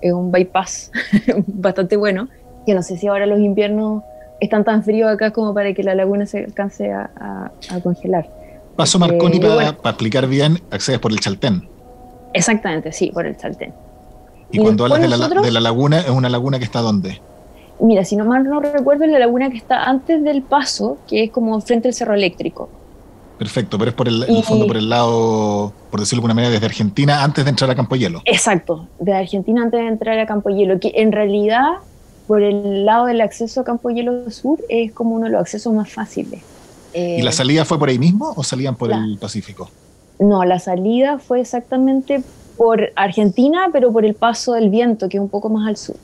es 0.00 0.12
un 0.12 0.30
bypass 0.30 0.90
bastante 1.46 1.96
bueno, 1.96 2.28
que 2.64 2.74
no 2.74 2.82
sé 2.82 2.96
si 2.96 3.06
ahora 3.06 3.26
los 3.26 3.38
inviernos 3.38 4.02
están 4.40 4.64
tan 4.64 4.82
fríos 4.82 5.10
acá 5.10 5.32
como 5.32 5.54
para 5.54 5.72
que 5.72 5.82
la 5.82 5.94
laguna 5.94 6.26
se 6.26 6.44
alcance 6.44 6.92
a, 6.92 7.50
congelar. 7.82 8.28
Paso 8.76 8.98
Marconi, 8.98 9.40
para, 9.40 9.70
explicar 9.70 10.26
bien, 10.26 10.60
accedes 10.70 10.98
por 10.98 11.12
el 11.12 11.20
Chaltén. 11.20 11.66
Exactamente, 12.34 12.92
sí, 12.92 13.10
por 13.12 13.24
el 13.26 13.36
Chaltén. 13.36 13.72
Y, 14.50 14.58
cuando 14.58 14.84
hablas 14.84 15.00
de, 15.00 15.08
la, 15.08 15.28
de 15.28 15.50
la 15.50 15.60
laguna, 15.60 16.00
¿es 16.00 16.10
una 16.10 16.28
laguna 16.28 16.58
que 16.58 16.64
está 16.64 16.80
dónde? 16.80 17.20
Mira, 17.80 18.04
si 18.04 18.16
no 18.16 18.24
mal 18.24 18.44
no 18.44 18.60
recuerdo, 18.60 19.04
es 19.04 19.10
la 19.10 19.18
laguna 19.18 19.50
que 19.50 19.56
está 19.56 19.84
antes 19.84 20.22
del 20.22 20.42
paso, 20.42 20.98
que 21.06 21.24
es 21.24 21.30
como 21.30 21.60
frente 21.60 21.88
al 21.88 21.94
cerro 21.94 22.14
eléctrico. 22.14 22.68
Perfecto, 23.38 23.78
pero 23.78 23.90
es 23.90 23.94
por 23.94 24.08
el, 24.08 24.24
fondo 24.44 24.66
por 24.66 24.76
el 24.76 24.88
lado, 24.88 25.72
por 25.90 26.00
decirlo 26.00 26.20
de 26.20 26.24
alguna 26.28 26.34
manera, 26.34 26.52
desde 26.52 26.64
Argentina 26.64 27.22
antes 27.22 27.44
de 27.44 27.50
entrar 27.50 27.70
a 27.70 27.74
Campo 27.74 27.94
Hielo. 27.96 28.22
Exacto, 28.24 28.88
desde 28.98 29.18
Argentina 29.18 29.62
antes 29.62 29.78
de 29.78 29.88
entrar 29.88 30.18
a 30.18 30.26
Campo 30.26 30.48
Hielo, 30.48 30.80
que 30.80 30.92
en 30.96 31.12
realidad 31.12 31.78
por 32.26 32.42
el 32.42 32.84
lado 32.84 33.06
del 33.06 33.20
acceso 33.20 33.60
a 33.60 33.64
Campo 33.64 33.90
Hielo 33.90 34.30
Sur 34.30 34.58
es 34.68 34.92
como 34.92 35.14
uno 35.14 35.26
de 35.26 35.32
los 35.32 35.40
accesos 35.40 35.72
más 35.72 35.92
fáciles. 35.92 36.40
¿Y 36.94 37.22
la 37.22 37.30
eh, 37.30 37.32
salida 37.32 37.64
fue 37.64 37.78
por 37.78 37.88
ahí 37.88 37.98
mismo 37.98 38.32
o 38.34 38.42
salían 38.42 38.74
por 38.74 38.90
el 38.90 39.18
Pacífico? 39.18 39.68
No, 40.18 40.44
la 40.44 40.58
salida 40.58 41.18
fue 41.18 41.40
exactamente 41.40 42.22
por 42.56 42.90
Argentina, 42.96 43.68
pero 43.70 43.92
por 43.92 44.06
el 44.06 44.14
paso 44.14 44.54
del 44.54 44.70
viento, 44.70 45.08
que 45.08 45.18
es 45.18 45.20
un 45.20 45.28
poco 45.28 45.50
más 45.50 45.68
al 45.68 45.76
sur. 45.76 45.96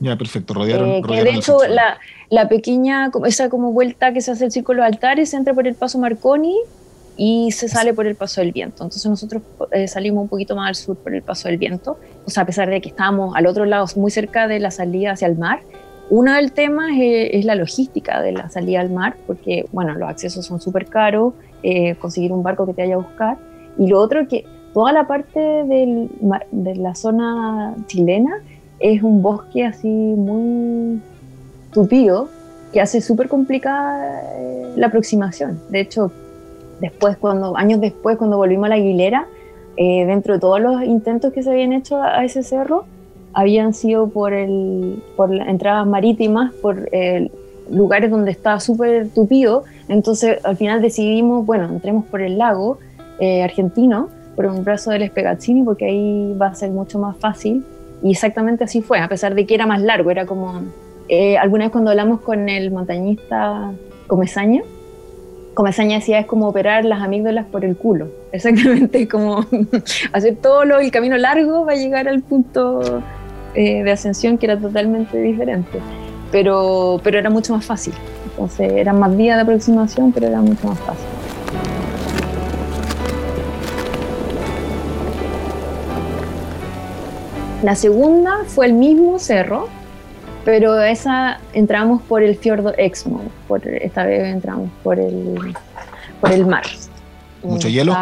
Ya, 0.00 0.16
perfecto, 0.16 0.54
rodearon. 0.54 0.88
Eh, 0.88 1.02
que 1.06 1.22
de 1.22 1.34
hecho, 1.34 1.58
la, 1.68 1.98
la, 2.30 2.48
pequeña, 2.48 3.10
esa 3.26 3.48
como 3.48 3.72
vuelta 3.72 4.12
que 4.12 4.20
se 4.20 4.32
hace 4.32 4.46
el 4.46 4.52
círculo 4.52 4.82
de 4.82 4.88
altares, 4.88 5.32
entra 5.34 5.54
por 5.54 5.66
el 5.66 5.74
paso 5.74 5.98
Marconi 5.98 6.56
y 7.16 7.50
se 7.50 7.68
sale 7.68 7.92
por 7.92 8.06
el 8.06 8.14
paso 8.14 8.40
del 8.40 8.52
viento. 8.52 8.84
Entonces 8.84 9.06
nosotros 9.10 9.42
eh, 9.72 9.88
salimos 9.88 10.22
un 10.22 10.28
poquito 10.28 10.54
más 10.54 10.68
al 10.68 10.74
sur 10.76 10.96
por 10.96 11.14
el 11.14 11.22
paso 11.22 11.48
del 11.48 11.58
viento, 11.58 11.98
o 12.24 12.30
sea, 12.30 12.44
a 12.44 12.46
pesar 12.46 12.70
de 12.70 12.80
que 12.80 12.90
estábamos 12.90 13.34
al 13.34 13.46
otro 13.46 13.64
lado, 13.64 13.86
muy 13.96 14.10
cerca 14.10 14.46
de 14.46 14.60
la 14.60 14.70
salida 14.70 15.12
hacia 15.12 15.26
el 15.26 15.36
mar. 15.36 15.60
Uno 16.10 16.32
del 16.32 16.52
tema 16.52 16.88
es, 16.96 17.44
la 17.44 17.54
logística 17.54 18.22
de 18.22 18.32
la 18.32 18.48
salida 18.48 18.80
al 18.80 18.90
mar, 18.90 19.16
porque, 19.26 19.66
bueno, 19.72 19.94
los 19.94 20.08
accesos 20.08 20.46
son 20.46 20.58
súper 20.60 20.86
caros, 20.86 21.34
eh, 21.62 21.96
conseguir 21.96 22.32
un 22.32 22.42
barco 22.42 22.66
que 22.66 22.72
te 22.72 22.82
vaya 22.82 22.94
a 22.94 22.98
buscar. 22.98 23.36
Y 23.78 23.88
lo 23.88 24.00
otro 24.00 24.26
que 24.26 24.46
toda 24.72 24.92
la 24.92 25.06
parte 25.06 25.38
del, 25.38 26.08
de 26.50 26.76
la 26.76 26.94
zona 26.94 27.74
chilena 27.86 28.42
es 28.78 29.02
un 29.02 29.20
bosque 29.20 29.66
así 29.66 29.88
muy 29.88 31.02
tupido 31.78 32.28
que 32.72 32.80
hace 32.80 33.00
súper 33.00 33.28
complicada 33.28 34.20
eh, 34.36 34.72
la 34.74 34.88
aproximación. 34.88 35.60
De 35.70 35.78
hecho, 35.78 36.10
después, 36.80 37.16
cuando, 37.16 37.56
años 37.56 37.80
después, 37.80 38.16
cuando 38.16 38.36
volvimos 38.36 38.66
a 38.66 38.70
la 38.70 38.74
Aguilera, 38.74 39.28
eh, 39.76 40.04
dentro 40.06 40.34
de 40.34 40.40
todos 40.40 40.60
los 40.60 40.82
intentos 40.82 41.32
que 41.32 41.44
se 41.44 41.50
habían 41.50 41.72
hecho 41.72 42.02
a, 42.02 42.24
ese 42.24 42.42
cerro, 42.42 42.84
habían 43.32 43.74
sido 43.74 44.08
por, 44.08 44.32
el, 44.32 45.00
por 45.16 45.30
las 45.30 45.46
entradas 45.46 45.86
marítimas, 45.86 46.52
por 46.54 46.88
eh, 46.90 47.30
lugares 47.70 48.10
donde 48.10 48.32
estaba 48.32 48.58
súper 48.58 49.08
tupido. 49.10 49.62
Entonces, 49.86 50.44
al 50.44 50.56
final 50.56 50.82
decidimos, 50.82 51.46
bueno, 51.46 51.66
entremos 51.66 52.04
por 52.06 52.22
el 52.22 52.38
lago 52.38 52.78
eh, 53.20 53.44
argentino, 53.44 54.08
por 54.34 54.46
un 54.46 54.64
brazo 54.64 54.90
del 54.90 55.02
Espegazzini, 55.02 55.62
porque 55.62 55.84
ahí 55.84 56.34
va 56.34 56.48
a 56.48 56.54
ser 56.56 56.70
mucho 56.70 56.98
más 56.98 57.16
fácil. 57.18 57.64
Y 58.02 58.10
exactamente 58.10 58.64
así 58.64 58.82
fue, 58.82 58.98
a 58.98 59.08
pesar 59.08 59.36
de 59.36 59.46
que 59.46 59.54
era 59.54 59.66
más 59.66 59.80
largo, 59.80 60.10
era 60.10 60.26
como... 60.26 60.62
alguna 61.38 61.64
vez 61.64 61.72
cuando 61.72 61.90
hablamos 61.90 62.20
con 62.20 62.48
el 62.48 62.70
montañista 62.70 63.72
Comesaña, 64.06 64.62
Comesaña 65.54 65.96
decía 65.96 66.20
es 66.20 66.26
como 66.26 66.46
operar 66.46 66.84
las 66.84 67.02
amígdalas 67.02 67.46
por 67.46 67.64
el 67.64 67.76
culo. 67.76 68.08
Exactamente, 68.32 69.08
como 69.08 69.44
hacer 70.12 70.36
todo 70.36 70.64
lo, 70.64 70.78
el 70.78 70.90
camino 70.92 71.16
largo 71.16 71.64
para 71.66 71.76
llegar 71.76 72.06
al 72.06 72.22
punto 72.22 73.02
eh, 73.54 73.82
de 73.82 73.90
ascensión 73.90 74.38
que 74.38 74.46
era 74.46 74.56
totalmente 74.56 75.20
diferente. 75.20 75.80
Pero, 76.30 77.00
pero 77.02 77.18
era 77.18 77.28
mucho 77.28 77.54
más 77.54 77.64
fácil. 77.64 77.94
Entonces 78.30 78.70
eran 78.70 79.00
más 79.00 79.16
días 79.16 79.36
de 79.36 79.42
aproximación, 79.42 80.12
pero 80.12 80.28
era 80.28 80.40
mucho 80.40 80.68
más 80.68 80.78
fácil. 80.78 81.06
La 87.64 87.74
segunda 87.74 88.44
fue 88.46 88.66
el 88.66 88.74
mismo 88.74 89.18
cerro, 89.18 89.66
pero 90.48 90.82
esa 90.82 91.40
entramos 91.52 92.00
por 92.00 92.22
el 92.22 92.34
fiordo 92.34 92.72
Exmo, 92.78 93.20
por, 93.46 93.68
esta 93.68 94.06
vez 94.06 94.28
entramos 94.28 94.70
por 94.82 94.98
el, 94.98 95.54
por 96.22 96.32
el 96.32 96.46
mar. 96.46 96.62
¿Mucho 97.42 97.68
hielo? 97.68 97.94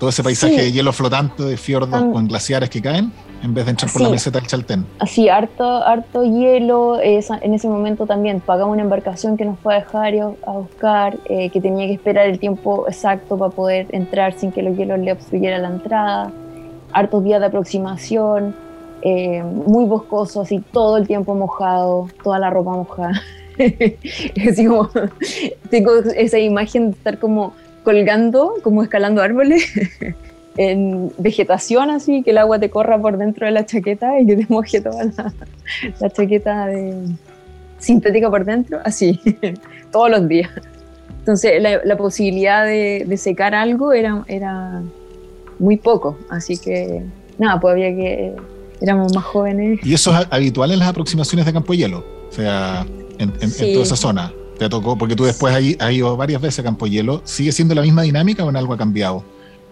Todo 0.00 0.10
ese 0.10 0.24
paisaje 0.24 0.62
de 0.62 0.72
hielo 0.72 0.92
flotante, 0.92 1.44
de 1.44 1.56
fiordos 1.56 2.02
con 2.12 2.26
glaciares 2.26 2.70
que 2.70 2.82
caen, 2.82 3.12
en 3.40 3.54
vez 3.54 3.66
de 3.66 3.70
entrar 3.70 3.92
por 3.92 4.02
la 4.02 4.08
meseta 4.08 4.40
del 4.40 4.48
Chaltén. 4.48 4.84
Así, 4.98 5.28
harto, 5.28 5.64
harto 5.64 6.24
hielo. 6.24 6.98
en 7.00 7.54
ese 7.54 7.68
momento 7.68 8.04
también 8.04 8.40
pagamos 8.40 8.72
una 8.72 8.82
embarcación 8.82 9.36
que 9.36 9.44
nos 9.44 9.56
fue 9.60 9.76
a 9.76 9.78
dejar 9.78 10.12
y 10.12 10.18
a, 10.18 10.26
buscar, 10.26 11.16
eh, 11.26 11.50
que 11.50 11.60
tenía 11.60 11.86
que 11.86 11.92
esperar 11.92 12.26
el 12.26 12.40
tiempo 12.40 12.86
exacto 12.88 13.38
para 13.38 13.52
poder 13.52 13.86
entrar 13.90 14.36
sin 14.36 14.50
que 14.50 14.60
los 14.60 14.76
hielos 14.76 14.98
le 14.98 15.12
obstruyeran 15.12 15.62
la 15.62 15.68
entrada. 15.68 16.32
Hartos 16.92 17.22
días 17.22 17.38
de 17.38 17.46
aproximación 17.46 18.65
eh, 19.02 19.42
muy 19.42 19.84
boscoso, 19.84 20.40
así 20.40 20.62
todo 20.72 20.96
el 20.96 21.06
tiempo 21.06 21.34
mojado, 21.34 22.08
toda 22.22 22.38
la 22.38 22.50
ropa 22.50 22.72
mojada. 22.72 23.22
tengo 25.70 25.94
esa 26.14 26.38
imagen 26.38 26.90
de 26.90 26.96
estar 26.96 27.18
como 27.18 27.54
colgando, 27.84 28.54
como 28.62 28.82
escalando 28.82 29.22
árboles, 29.22 29.72
en 30.56 31.12
vegetación 31.18 31.90
así, 31.90 32.22
que 32.22 32.30
el 32.30 32.38
agua 32.38 32.58
te 32.58 32.70
corra 32.70 33.00
por 33.00 33.16
dentro 33.16 33.46
de 33.46 33.52
la 33.52 33.64
chaqueta 33.64 34.18
y 34.18 34.26
que 34.26 34.36
te 34.36 34.46
moje 34.48 34.80
toda 34.80 35.04
la, 35.04 36.10
chaqueta 36.10 36.66
de, 36.66 36.94
sintética 37.78 38.30
por 38.30 38.44
dentro, 38.44 38.80
así, 38.84 39.20
todos 39.92 40.10
los 40.10 40.26
días. 40.28 40.50
Entonces 41.20 41.62
la, 41.62 41.96
posibilidad 41.96 42.64
de, 42.64 43.16
secar 43.16 43.54
algo 43.54 43.92
era, 43.92 44.24
era 44.28 44.82
muy 45.58 45.76
poco, 45.76 46.18
así 46.28 46.56
que 46.56 47.02
nada, 47.38 47.60
pues 47.60 47.72
había 47.72 47.94
que, 47.94 48.34
éramos 48.80 49.14
más 49.14 49.24
jóvenes. 49.24 49.80
¿Y 49.84 49.94
eso 49.94 50.16
es 50.16 50.26
habitual 50.30 50.72
en 50.72 50.78
las 50.78 50.88
aproximaciones 50.88 51.46
de 51.46 51.52
Campo 51.52 51.74
Hielo? 51.74 52.04
O 52.28 52.32
sea, 52.32 52.86
en, 53.18 53.30
toda 53.32 53.82
esa 53.82 53.96
zona. 53.96 54.32
¿Te 54.58 54.68
tocó? 54.68 54.96
Porque 54.96 55.14
tú 55.14 55.24
después 55.24 55.54
has 55.78 55.92
ido 55.92 56.16
varias 56.16 56.40
veces 56.40 56.60
a 56.60 56.62
Campo 56.62 56.86
Hielo. 56.86 57.20
¿Sigue 57.24 57.52
siendo 57.52 57.74
la 57.74 57.82
misma 57.82 58.02
dinámica 58.02 58.44
o 58.44 58.48
en 58.48 58.56
algo 58.56 58.72
ha 58.72 58.78
cambiado? 58.78 59.22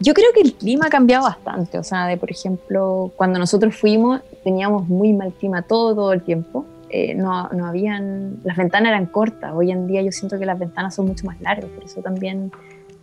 Yo 0.00 0.12
creo 0.12 0.28
que 0.34 0.40
el 0.40 0.54
clima 0.54 0.86
ha 0.86 0.90
cambiado 0.90 1.24
bastante. 1.24 1.78
O 1.78 1.84
sea, 1.84 2.06
de 2.06 2.16
por 2.16 2.30
ejemplo, 2.30 3.12
cuando 3.16 3.38
nosotros 3.38 3.74
fuimos, 3.76 4.20
teníamos 4.42 4.88
muy 4.88 5.12
mal 5.12 5.32
clima 5.32 5.62
todo, 5.62 6.12
el 6.12 6.22
tiempo. 6.22 6.66
Eh, 6.90 7.14
no, 7.14 7.48
no, 7.48 7.66
habían, 7.66 8.40
las 8.44 8.56
ventanas 8.56 8.90
eran 8.90 9.06
cortas. 9.06 9.52
Hoy 9.54 9.70
en 9.70 9.86
día 9.86 10.02
yo 10.02 10.12
siento 10.12 10.38
que 10.38 10.46
las 10.46 10.58
ventanas 10.58 10.94
son 10.94 11.06
mucho 11.06 11.26
más 11.26 11.40
largas. 11.40 11.70
Por 11.70 11.84
eso 11.84 12.00
también 12.02 12.52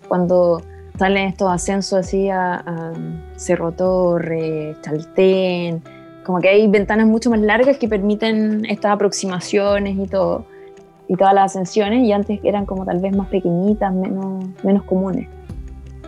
cuando 0.08 0.62
salen 0.98 1.29
estos 1.29 1.50
ascensos 1.51 1.93
así 2.05 2.29
a, 2.29 2.93
Cerro 3.36 3.72
Torre, 3.72 4.75
Chaltén, 4.81 5.81
como 6.25 6.39
que 6.39 6.49
hay 6.49 6.67
ventanas 6.67 7.07
mucho 7.07 7.29
más 7.29 7.39
largas 7.39 7.77
que 7.77 7.87
permiten 7.87 8.65
estas 8.65 8.91
aproximaciones 8.91 9.97
y 9.97 10.07
todo, 10.07 10.45
y 11.07 11.15
todas 11.15 11.33
las 11.33 11.51
ascensiones, 11.51 12.03
y 12.05 12.11
antes 12.11 12.39
eran 12.43 12.65
como 12.65 12.85
tal 12.85 12.99
vez 12.99 13.15
más 13.15 13.27
pequeñitas, 13.27 13.93
menos, 13.93 14.45
menos 14.63 14.83
comunes. 14.83 15.27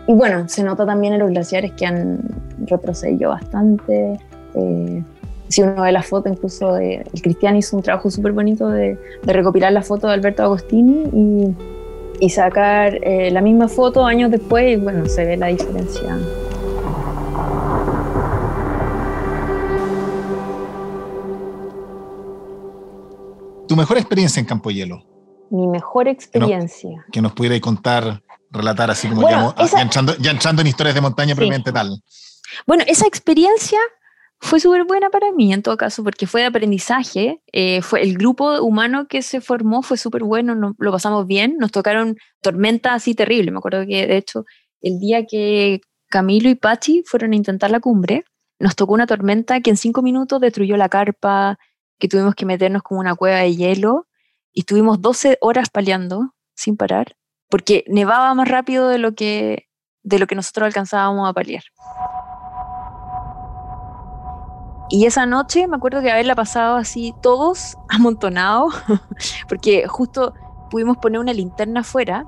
Y 0.08 0.14
bueno, 0.14 0.48
se 0.50 0.64
nota 0.64 0.86
también 0.86 1.14
en 1.14 1.20
los 1.20 1.30
glaciares 1.30 1.72
que 1.74 1.86
han 1.86 2.20
retrocedido 2.66 3.30
bastante. 3.30 4.20
Eh, 4.54 5.04
si 5.48 5.62
uno 5.62 5.82
ve 5.82 5.92
la 5.92 6.04
foto, 6.04 6.30
incluso 6.30 6.78
el 6.78 7.22
Cristian 7.22 7.56
hizo 7.56 7.78
un 7.78 7.84
trabajo 7.84 8.10
súper 8.10 8.32
bonito 8.32 8.68
de, 8.68 8.98
de, 9.24 9.34
recopilar 9.34 9.72
la 9.72 9.82
foto 9.82 10.08
de 10.08 10.14
Alberto 10.14 10.44
Agostini 10.44 11.04
y 11.14 11.56
y 12.24 12.30
sacar 12.30 13.00
eh, 13.02 13.32
la 13.32 13.42
misma 13.42 13.68
foto 13.68 14.06
años 14.06 14.32
después 14.32 14.78
y 14.78 14.82
bueno, 14.82 15.06
se 15.08 15.26
ve 15.26 15.36
la 15.36 15.48
diferencia. 15.48 16.18
¿Tu 23.68 23.76
mejor 23.76 23.98
experiencia 23.98 24.40
en 24.40 24.46
Campo 24.46 24.72
Hielo? 24.72 25.04
Mi 25.50 25.68
mejor 25.68 26.08
experiencia. 26.08 27.06
Que 27.12 27.22
nos, 27.22 27.34
pudiera 27.34 27.60
contar, 27.60 28.22
relatar 28.50 28.90
así 28.92 29.08
como 29.08 29.30
ya, 29.30 29.54
entrando, 29.80 30.62
en 30.62 30.68
historias 30.68 30.96
de 30.96 31.02
montaña 31.02 31.36
sí. 31.36 31.64
tal. 31.72 32.02
Bueno, 32.66 32.84
esa 32.88 33.08
experiencia 33.08 33.80
fue 34.40 34.60
súper 34.60 34.84
buena 34.84 35.10
para 35.10 35.32
mí 35.32 35.54
en 35.54 35.62
todo 35.62 35.78
caso, 35.78 36.04
porque 36.04 36.28
fue 36.28 36.42
de 36.42 36.48
aprendizaje, 36.48 37.42
eh, 37.54 37.82
fue 37.82 38.02
el 38.02 38.18
grupo 38.18 38.60
humano 38.62 39.08
que 39.08 39.22
se 39.22 39.40
formó 39.40 39.82
fue 39.84 39.98
súper 39.98 40.24
bueno, 40.24 40.76
lo 40.78 40.92
pasamos 40.92 41.26
bien, 41.28 41.56
nos 41.60 41.72
tocaron 41.72 42.18
tormentas 42.42 42.94
así 42.94 43.16
terribles, 43.16 43.54
me 43.54 43.60
acuerdo 43.60 43.86
que 43.88 44.06
de 44.06 44.18
hecho 44.18 44.44
el 44.82 45.00
día 45.00 45.26
que 45.26 45.80
Camilo 46.10 46.50
y 46.50 46.56
Pachi 46.56 47.04
fueron 47.06 47.32
a 47.32 47.38
intentar 47.38 47.72
la 47.72 47.80
cumbre, 47.80 48.26
nos 48.60 48.76
tocó 48.76 48.94
una 48.94 49.08
tormenta 49.08 49.62
que 49.62 49.70
en 49.70 49.78
cinco 49.78 50.02
minutos 50.02 50.42
destruyó 50.42 50.76
la 50.76 50.90
carpa, 50.90 51.58
tuvimos 52.08 52.36
que 52.36 52.46
meternos 52.46 52.84
como 52.84 53.00
una 53.00 53.16
cueva 53.16 53.38
de 53.38 53.56
hielo 53.56 54.08
y 54.52 54.62
estuvimos 54.62 55.02
12 55.02 55.38
horas 55.42 55.70
paleando 55.70 56.34
sin 56.56 56.78
parar, 56.78 57.16
porque 57.50 57.84
nevaba 57.88 58.34
más 58.36 58.48
rápido 58.48 58.88
de 58.88 58.98
lo 58.98 59.16
que, 59.16 59.68
de 60.04 60.20
lo 60.20 60.28
que 60.28 60.36
nosotros 60.36 60.68
alcanzábamos 60.68 61.30
a 61.30 61.34
paliar. 61.34 61.64
Y 64.90 65.06
esa 65.06 65.26
noche 65.26 65.68
me 65.68 65.78
acuerdo 65.78 66.02
que 66.02 66.12
haberla 66.12 66.36
pasado 66.36 66.76
así 66.76 67.16
todos 67.22 67.78
amontonados, 67.90 68.76
porque 69.50 69.88
justo 69.88 70.34
pudimos 70.70 70.98
poner 70.98 71.20
una 71.20 71.34
linterna 71.34 71.82
afuera, 71.82 72.26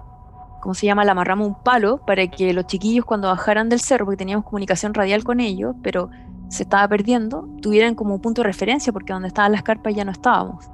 como 0.62 0.74
se 0.74 0.88
llama, 0.88 1.06
la 1.06 1.12
amarramos 1.12 1.48
un 1.48 1.62
palo 1.62 2.04
para 2.06 2.26
que 2.28 2.52
los 2.54 2.66
chiquillos 2.66 3.06
cuando 3.06 3.28
bajaran 3.28 3.70
del 3.70 3.80
cerro, 3.80 4.06
porque 4.06 4.18
teníamos 4.18 4.46
comunicación 4.46 4.96
radial 4.96 5.24
con 5.24 5.40
ellos, 5.40 5.76
pero 5.84 6.10
se 6.56 6.64
estaba 6.64 6.88
perdiendo, 6.88 7.48
tuvieran 7.62 7.96
como 7.96 8.16
un 8.16 8.22
punto 8.22 8.42
de 8.42 8.48
referencia, 8.48 8.92
porque 8.92 9.14
donde 9.14 9.28
estaban 9.28 9.52
las 9.52 9.64
carpas 9.64 9.94
ya 9.94 10.06
no 10.06 10.12
estábamos. 10.12 10.70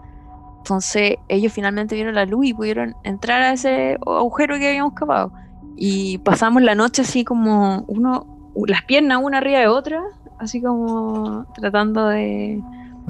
Entonces 0.61 1.15
ellos 1.27 1.51
finalmente 1.51 1.95
vieron 1.95 2.13
la 2.13 2.25
luz 2.25 2.45
y 2.45 2.53
pudieron 2.53 2.95
entrar 3.03 3.41
a 3.41 3.53
ese 3.53 3.97
agujero 4.05 4.57
que 4.59 4.69
habíamos 4.69 4.93
cavado. 4.93 5.31
Y 5.75 6.19
pasamos 6.19 6.61
la 6.61 6.75
noche 6.75 7.01
así 7.01 7.23
como 7.23 7.83
uno, 7.87 8.51
las 8.67 8.83
piernas 8.83 9.19
una 9.23 9.39
arriba 9.39 9.59
de 9.59 9.67
otra, 9.67 10.03
así 10.37 10.61
como 10.61 11.47
tratando 11.55 12.07
de, 12.07 12.61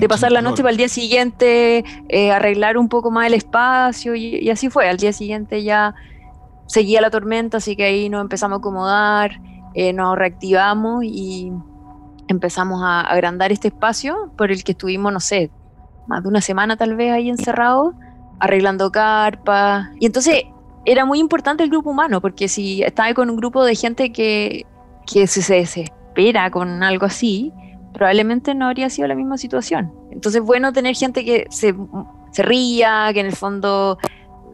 pasar 0.07 0.31
la 0.31 0.41
noche 0.41 0.63
para 0.63 0.71
el 0.71 0.77
día 0.77 0.87
siguiente, 0.87 1.83
eh, 2.07 2.31
arreglar 2.31 2.77
un 2.77 2.87
poco 2.87 3.11
más 3.11 3.27
el 3.27 3.33
espacio 3.33 4.15
y, 4.15 4.49
así 4.49 4.69
fue. 4.69 4.87
Al 4.87 4.97
día 4.97 5.11
siguiente 5.11 5.61
ya 5.61 5.93
seguía 6.67 7.01
la 7.01 7.09
tormenta, 7.09 7.57
así 7.57 7.75
que 7.75 7.83
ahí 7.83 8.07
nos 8.07 8.21
empezamos 8.21 8.55
a 8.55 8.59
acomodar, 8.59 9.41
eh, 9.73 9.91
nos 9.91 10.17
reactivamos 10.17 11.03
y 11.03 11.51
empezamos 12.27 12.81
a 12.83 13.01
agrandar 13.01 13.51
este 13.51 13.69
espacio 13.69 14.31
por 14.37 14.51
el 14.51 14.63
que 14.63 14.73
estuvimos, 14.73 15.11
no 15.11 15.19
sé, 15.19 15.51
más 16.07 16.23
de 16.23 16.29
una 16.29 16.41
semana 16.41 16.77
tal 16.77 16.95
vez 16.95 17.11
ahí 17.11 17.29
encerrados, 17.29 17.93
arreglando 18.39 18.91
carpas. 18.91 19.87
Y 19.99 20.05
entonces 20.05 20.43
era 20.85 21.05
muy 21.05 21.19
importante 21.19 21.63
el 21.63 21.69
grupo 21.69 21.91
humano, 21.91 22.21
porque 22.21 22.47
si 22.47 22.83
estaba 22.83 23.13
con 23.13 23.29
un 23.29 23.37
grupo 23.37 23.63
de 23.63 23.75
gente 23.75 24.11
que, 24.11 24.65
que 25.05 25.27
se, 25.27 25.41
se, 25.41 25.81
espera 25.81 26.49
con 26.51 26.83
algo 26.83 27.05
así, 27.05 27.53
probablemente 27.93 28.55
no 28.55 28.65
habría 28.65 28.89
sido 28.89 29.07
la 29.07 29.15
misma 29.15 29.37
situación. 29.37 29.93
Entonces, 30.11 30.41
bueno 30.41 30.73
tener 30.73 30.95
gente 30.95 31.23
que 31.23 31.47
se, 31.49 31.75
se 32.31 32.43
ría, 32.43 33.11
que 33.13 33.19
en 33.19 33.27
el 33.27 33.35
fondo 33.35 33.97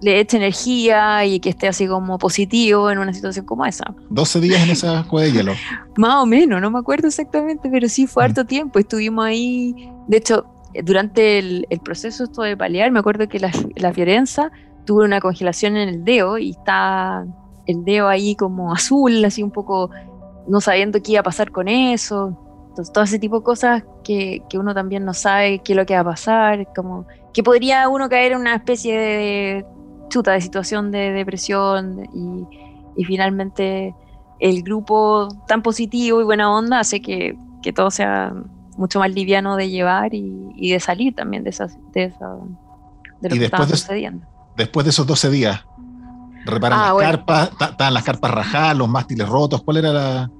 le 0.01 0.19
eche 0.19 0.37
energía 0.37 1.25
y 1.25 1.39
que 1.39 1.49
esté 1.49 1.67
así 1.67 1.87
como 1.87 2.17
positivo 2.17 2.91
en 2.91 2.99
una 2.99 3.13
situación 3.13 3.45
como 3.45 3.65
esa. 3.65 3.95
12 4.09 4.39
días 4.39 4.63
en 4.63 4.69
esa 4.71 5.05
cueva 5.07 5.27
de 5.27 5.33
hielo. 5.33 5.53
Más 5.97 6.23
o 6.23 6.25
menos, 6.25 6.61
no 6.61 6.69
me 6.69 6.79
acuerdo 6.79 7.07
exactamente, 7.07 7.69
pero 7.69 7.89
sí 7.89 8.07
fue 8.07 8.23
mm. 8.23 8.25
harto 8.25 8.45
tiempo. 8.45 8.79
Estuvimos 8.79 9.25
ahí, 9.25 9.91
de 10.07 10.17
hecho, 10.17 10.45
durante 10.83 11.39
el, 11.39 11.65
el 11.69 11.79
proceso 11.79 12.25
esto 12.25 12.43
de 12.43 12.55
palear, 12.55 12.91
me 12.91 12.99
acuerdo 12.99 13.27
que 13.27 13.39
la, 13.39 13.51
la 13.75 13.93
Fiorenza 13.93 14.51
tuvo 14.85 15.03
una 15.03 15.19
congelación 15.19 15.77
en 15.77 15.89
el 15.89 16.03
dedo 16.03 16.37
y 16.37 16.51
está 16.51 17.25
el 17.65 17.83
dedo 17.83 18.07
ahí 18.07 18.35
como 18.35 18.73
azul, 18.73 19.23
así 19.25 19.43
un 19.43 19.51
poco 19.51 19.89
no 20.47 20.61
sabiendo 20.61 21.01
qué 21.01 21.13
iba 21.13 21.21
a 21.21 21.23
pasar 21.23 21.51
con 21.51 21.67
eso. 21.67 22.37
Entonces, 22.69 22.93
todo 22.93 23.03
ese 23.03 23.17
tipo 23.17 23.39
de 23.39 23.43
cosas 23.43 23.83
que, 24.03 24.43
que, 24.49 24.59
uno 24.59 24.73
también 24.73 25.03
no 25.03 25.15
sabe 25.15 25.59
qué 25.59 25.73
es 25.73 25.77
lo 25.77 25.85
que 25.85 25.95
va 25.95 26.01
a 26.01 26.05
pasar, 26.05 26.71
como 26.75 27.07
que 27.33 27.41
podría 27.41 27.89
uno 27.89 28.07
caer 28.07 28.33
en 28.33 28.39
una 28.39 28.55
especie 28.55 28.97
de 28.97 29.65
chuta 30.09 30.33
de 30.33 30.41
situación 30.41 30.91
de 30.91 31.11
depresión 31.11 32.07
y, 32.13 33.01
y 33.01 33.05
finalmente 33.05 33.93
el 34.39 34.63
grupo 34.63 35.27
tan 35.47 35.61
positivo 35.61 36.21
y 36.21 36.23
buena 36.23 36.51
onda 36.51 36.79
hace 36.79 37.01
que, 37.01 37.37
que 37.61 37.73
todo 37.73 37.91
sea 37.91 38.33
mucho 38.77 38.99
más 38.99 39.11
liviano 39.11 39.55
de 39.55 39.69
llevar 39.69 40.13
y, 40.13 40.51
y 40.55 40.71
de 40.71 40.79
salir 40.79 41.15
también 41.15 41.43
de, 41.43 41.49
esas, 41.49 41.77
de, 41.93 42.05
esa, 42.05 42.35
de 43.21 43.29
lo 43.29 43.35
que 43.35 43.45
estaba 43.45 43.67
sucediendo. 43.67 44.25
Después 44.55 44.85
de 44.85 44.91
esos 44.91 45.05
12 45.07 45.29
días, 45.29 45.65
reparan 46.45 46.79
ah, 46.79 46.93
las 46.93 47.03
carpas, 47.03 47.51
estaban 47.69 47.93
las 47.93 48.03
carpas 48.03 48.31
rajadas, 48.31 48.77
los 48.77 48.87
mástiles 48.87 49.27
rotos, 49.27 49.63
¿cuál 49.63 49.77
era 49.77 49.91
la...? 49.91 50.31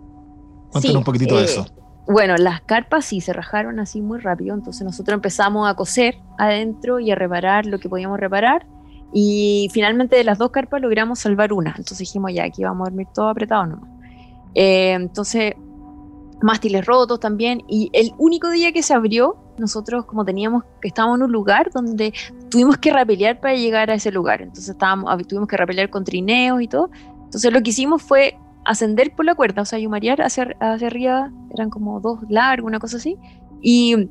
Cuéntanos 0.72 0.98
un 0.98 1.04
poquitito 1.04 1.38
de 1.38 1.46
eso. 1.46 1.62
Eh, 1.62 1.72
bueno, 2.08 2.36
las 2.38 2.62
carpas 2.62 3.06
sí 3.06 3.22
se 3.22 3.34
rajaron 3.34 3.80
así 3.80 4.02
muy 4.02 4.20
rápido, 4.20 4.54
entonces 4.54 4.84
nosotros 4.84 5.16
empezamos 5.16 5.68
a 5.68 5.74
coser 5.74 6.20
adentro 6.38 7.00
y 7.00 7.12
a 7.12 7.16
reparar 7.16 7.66
lo 7.66 7.80
que 7.80 7.90
podíamos 7.90 8.20
reparar 8.20 8.66
y 9.14 9.70
finalmente 9.72 10.16
de 10.16 10.24
las 10.24 10.38
dos 10.38 10.52
carpas 10.52 10.82
logramos 10.82 11.20
salvar 11.20 11.54
una, 11.54 11.70
entonces 11.72 12.00
dijimos 12.00 12.34
ya, 12.34 12.44
aquí 12.44 12.64
vamos 12.64 12.88
a 12.88 12.90
dormir 12.90 13.08
todo 13.14 13.30
apretado 13.30 13.66
nomás. 13.66 13.90
Eh, 14.54 14.94
entonces, 14.94 15.54
mástiles 16.42 16.86
rotos 16.86 17.20
también. 17.20 17.64
Y 17.68 17.90
el 17.94 18.12
único 18.18 18.50
día 18.50 18.72
que 18.72 18.84
se 18.84 18.94
abrió, 18.94 19.38
nosotros 19.58 20.06
como 20.06 20.26
teníamos, 20.26 20.64
que 20.82 20.88
estábamos 20.90 21.18
en 21.20 21.24
un 21.24 21.32
lugar 21.32 21.72
donde 21.72 22.14
tuvimos 22.50 22.78
que 22.78 22.92
rapelear 22.92 23.40
para 23.40 23.56
llegar 23.56 23.90
a 23.90 23.96
ese 23.96 24.12
lugar, 24.12 24.42
entonces 24.42 24.70
estábamos, 24.70 25.28
tuvimos 25.28 25.48
que 25.48 25.58
rapelear 25.58 25.90
con 25.90 26.04
trineos 26.04 26.62
y 26.62 26.68
todo, 26.68 26.90
entonces 27.24 27.52
lo 27.52 27.62
que 27.62 27.72
hicimos 27.72 28.02
fue 28.02 28.38
ascender 28.66 29.16
por 29.16 29.26
la 29.26 29.36
cuerda, 29.36 29.62
o 29.62 29.66
sea, 29.66 29.80
y 29.80 29.88
marear 29.88 30.22
hacia, 30.22 30.56
hacia 30.60 30.88
arriba, 30.88 31.32
eran 31.54 31.70
como 31.70 32.00
dos 32.02 32.20
largos, 32.30 32.68
una 32.68 32.80
cosa 32.80 32.98
así, 32.98 33.18
y, 33.62 34.10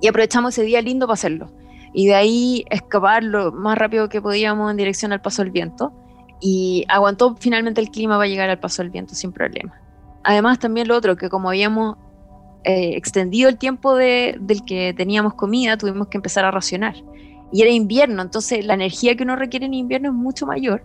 y 0.00 0.08
aprovechamos 0.08 0.54
ese 0.54 0.62
día 0.62 0.80
lindo 0.80 1.06
para 1.06 1.14
hacerlo. 1.14 1.50
Y 1.94 2.08
de 2.08 2.14
ahí 2.14 2.64
escapar 2.70 3.22
lo 3.22 3.52
más 3.52 3.78
rápido 3.78 4.08
que 4.08 4.20
podíamos 4.20 4.70
en 4.70 4.76
dirección 4.76 5.12
al 5.12 5.20
paso 5.20 5.42
del 5.42 5.52
viento. 5.52 5.92
Y 6.40 6.84
aguantó 6.88 7.36
finalmente 7.38 7.80
el 7.80 7.88
clima 7.88 8.16
para 8.16 8.28
llegar 8.28 8.50
al 8.50 8.58
paso 8.58 8.82
del 8.82 8.90
viento 8.90 9.14
sin 9.14 9.32
problema. 9.32 9.80
Además, 10.24 10.58
también 10.58 10.88
lo 10.88 10.96
otro, 10.96 11.16
que 11.16 11.30
como 11.30 11.48
habíamos 11.48 11.96
eh, 12.64 12.96
extendido 12.96 13.48
el 13.48 13.58
tiempo 13.58 13.94
de, 13.94 14.36
del 14.40 14.64
que 14.64 14.92
teníamos 14.94 15.34
comida, 15.34 15.78
tuvimos 15.78 16.08
que 16.08 16.18
empezar 16.18 16.44
a 16.44 16.50
racionar. 16.50 16.96
Y 17.52 17.62
era 17.62 17.70
invierno, 17.70 18.20
entonces 18.22 18.66
la 18.66 18.74
energía 18.74 19.14
que 19.14 19.22
uno 19.22 19.36
requiere 19.36 19.66
en 19.66 19.74
invierno 19.74 20.08
es 20.08 20.14
mucho 20.14 20.46
mayor. 20.46 20.82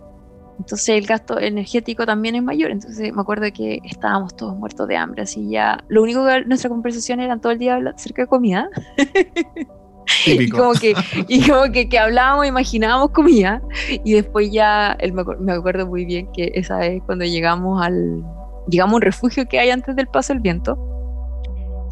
Entonces 0.58 0.90
el 0.90 1.06
gasto 1.06 1.40
energético 1.40 2.04
también 2.04 2.34
es 2.34 2.42
mayor. 2.42 2.70
Entonces 2.70 3.12
me 3.12 3.20
acuerdo 3.20 3.46
que 3.52 3.80
estábamos 3.82 4.36
todos 4.36 4.54
muertos 4.56 4.86
de 4.86 4.96
hambre. 4.96 5.22
Así 5.22 5.48
ya, 5.48 5.82
lo 5.88 6.02
único 6.02 6.24
que 6.26 6.44
nuestra 6.44 6.68
conversación 6.68 7.18
era 7.18 7.38
todo 7.38 7.52
el 7.52 7.58
día 7.58 7.80
acerca 7.94 8.22
de 8.22 8.28
comida. 8.28 8.68
y 10.26 10.48
como 10.48 10.72
que, 10.72 10.94
y 11.28 11.48
como 11.48 11.70
que, 11.72 11.88
que 11.88 11.98
hablábamos, 11.98 12.46
imaginábamos 12.46 13.10
comida, 13.10 13.62
y 14.04 14.14
después 14.14 14.50
ya, 14.50 14.96
él 15.00 15.12
me, 15.12 15.52
acuerdo 15.52 15.86
muy 15.86 16.04
bien 16.04 16.28
que 16.32 16.50
esa 16.54 16.78
vez 16.78 17.02
cuando 17.06 17.24
llegamos 17.24 17.82
al, 17.82 18.24
llegamos 18.68 18.94
a 18.94 18.96
un 18.96 19.02
refugio 19.02 19.46
que 19.48 19.58
hay 19.58 19.70
antes 19.70 19.96
del 19.96 20.06
paso 20.08 20.32
del 20.32 20.42
viento, 20.42 20.78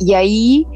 y 0.00 0.14
ahí 0.14 0.66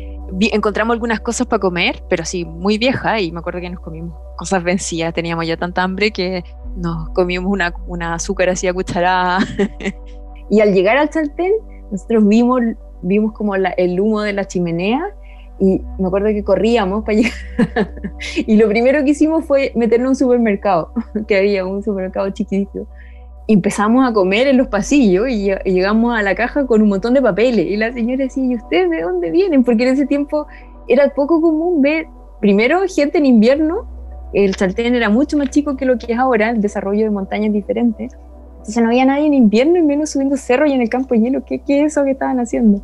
encontramos 0.41 0.95
algunas 0.95 1.21
cosas 1.21 1.47
para 1.47 1.61
comer, 1.61 2.03
pero 2.09 2.25
sí, 2.25 2.45
muy 2.45 2.79
vieja, 2.79 3.21
y 3.21 3.33
me 3.33 3.41
acuerdo 3.41 3.61
que 3.61 3.71
nos 3.71 3.81
comimos 3.81 4.15
cosas 4.37 4.63
vencidas, 4.65 5.13
teníamos 5.15 5.47
ya 5.47 5.57
tanta 5.57 5.83
hambre 5.83 6.11
que 6.11 6.43
nos 6.77 7.11
comimos 7.11 7.53
una, 7.53 7.75
una 7.87 8.15
azúcar 8.15 8.49
así 8.49 8.67
a 8.67 8.73
cucharada. 8.73 9.41
y 10.51 10.61
al 10.61 10.73
llegar 10.73 10.97
al 10.97 11.11
Chaltén, 11.11 11.53
nosotros 11.91 12.27
vimos, 12.27 12.61
vimos 13.03 13.33
como 13.35 13.55
el 13.55 14.01
humo 14.01 14.23
de 14.23 14.33
la 14.33 14.47
chimenea 14.47 15.15
y 15.59 15.81
me 15.99 16.07
acuerdo 16.07 16.29
que 16.29 16.43
corríamos 16.43 17.05
para 17.05 17.19
llegar. 17.19 17.33
y 18.37 18.57
lo 18.57 18.69
primero 18.69 19.05
que 19.05 19.11
hicimos 19.11 19.45
fue 19.45 19.73
meternos 19.75 20.07
en 20.07 20.09
un 20.09 20.17
supermercado, 20.17 20.93
que 21.29 21.37
había 21.37 21.65
un 21.67 21.83
supermercado 21.83 22.31
chiquitito. 22.31 22.87
Y 23.47 23.55
empezamos 23.55 24.09
a 24.09 24.13
comer 24.13 24.47
en 24.47 24.57
los 24.57 24.69
pasillos 24.69 25.29
y, 25.29 25.53
llegamos 25.65 26.17
a 26.17 26.23
la 26.23 26.35
caja 26.35 26.67
con 26.67 26.83
un 26.83 26.89
montón 26.89 27.15
de 27.15 27.23
papeles. 27.23 27.67
Y 27.67 27.77
la 27.77 27.93
señora 27.93 28.25
decía, 28.25 28.45
¿y 28.45 28.57
ustedes 28.57 28.91
de 28.91 29.03
dónde 29.03 29.31
vienen? 29.31 29.65
Porque 29.65 29.83
en 29.85 29.95
ese 29.95 30.07
tiempo 30.07 30.47
era 30.89 31.09
poco 31.11 31.41
común 31.41 31.83
ver, 31.83 32.07
primero, 32.41 32.81
gente 32.89 33.19
en 33.19 33.27
invierno. 33.27 33.87
El 34.33 34.57
Chaltén 34.57 34.95
era 34.95 35.11
mucho 35.11 35.37
más 35.37 35.51
chico 35.51 35.77
que 35.77 35.85
lo 35.85 35.99
que 35.99 36.13
es 36.13 36.19
ahora, 36.19 36.51
el 36.51 36.61
desarrollo 36.61 37.05
de 37.05 37.11
montañas 37.11 37.53
diferentes. 37.53 38.13
Entonces 38.53 38.83
no 38.83 38.89
había 38.89 39.05
nadie 39.05 39.27
en 39.27 39.35
invierno 39.35 39.77
y 39.79 39.83
menos 39.83 40.11
subiendo 40.11 40.37
cerro 40.37 40.67
y 40.67 40.73
en 40.73 40.81
el 40.81 40.89
campo 40.89 41.15
hielo. 41.15 41.45
¿Qué, 41.45 41.61
qué 41.61 41.81
es 41.81 41.93
eso 41.93 42.05
que 42.05 42.13
estaban 42.13 42.39
haciendo? 42.39 42.81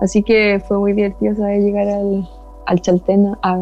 Así 0.00 0.22
que 0.22 0.60
fue 0.66 0.78
muy 0.78 0.92
divertido 0.92 1.34
saber 1.36 1.60
llegar 1.60 1.88
al, 1.88 2.28
al 2.66 2.80
Chaltén 2.80 3.34
a, 3.42 3.52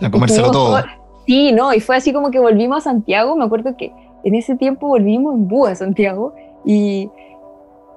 a 0.00 0.10
comérselo 0.10 0.50
todo. 0.50 0.82
Sí, 1.26 1.52
no, 1.52 1.72
y 1.72 1.80
fue 1.80 1.96
así 1.96 2.12
como 2.12 2.30
que 2.30 2.38
volvimos 2.38 2.78
a 2.78 2.80
Santiago. 2.90 3.36
Me 3.36 3.44
acuerdo 3.44 3.76
que 3.76 3.92
en 4.24 4.34
ese 4.34 4.56
tiempo 4.56 4.88
volvimos 4.88 5.34
en 5.34 5.48
búho 5.48 5.66
a 5.66 5.74
Santiago 5.74 6.34
y 6.64 7.10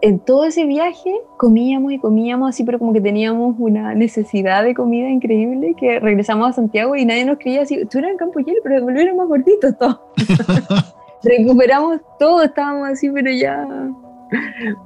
en 0.02 0.20
todo 0.20 0.46
ese 0.46 0.66
viaje 0.66 1.22
comíamos 1.38 1.92
y 1.92 2.00
comíamos 2.00 2.50
así, 2.50 2.64
pero 2.64 2.80
como 2.80 2.94
que 2.94 3.02
teníamos 3.02 3.56
una 3.58 3.96
necesidad 3.96 4.64
de 4.64 4.76
comida 4.76 5.10
increíble 5.10 5.74
que 5.78 6.00
regresamos 6.00 6.50
a 6.50 6.54
Santiago 6.54 6.96
y 6.96 7.06
nadie 7.06 7.26
nos 7.26 7.40
creía 7.40 7.64
así, 7.64 7.84
tú 7.86 8.00
eras 8.00 8.12
en 8.12 8.18
Campo 8.18 8.40
Hielo, 8.40 8.60
pero 8.64 8.84
volvieron 8.84 9.18
más 9.18 9.28
gorditos 9.28 9.78
todos. 9.78 10.00
Recuperamos 11.24 12.02
todo, 12.20 12.44
estábamos 12.44 12.90
así, 12.90 13.10
pero 13.10 13.32
ya 13.32 13.66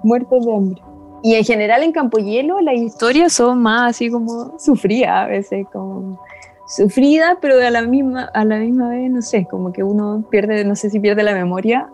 muertos 0.04 0.46
de 0.46 0.56
hambre. 0.56 0.82
Y 1.22 1.36
en 1.36 1.44
general 1.44 1.84
en 1.84 1.92
Campo 1.92 2.18
Hielo 2.18 2.62
las 2.62 2.76
historias 2.76 3.34
son 3.34 3.62
más 3.62 3.92
así 3.92 4.10
como 4.10 4.58
sufridas 4.58 5.26
a 5.26 5.28
veces, 5.28 5.66
como 5.72 6.20
sufridas, 6.68 7.38
pero 7.42 7.56
a 7.66 7.70
la 7.70 7.82
misma, 7.82 8.30
a 8.34 8.46
la 8.46 8.58
misma 8.58 8.90
vez, 8.90 9.12
no 9.12 9.22
sé, 9.22 9.46
como 9.50 9.74
que 9.74 9.84
uno 9.84 10.24
pierde, 10.30 10.64
no 10.64 10.76
sé 10.76 10.90
si 10.90 11.00
pierde 11.00 11.24
la 11.24 11.34
memoria. 11.34 11.90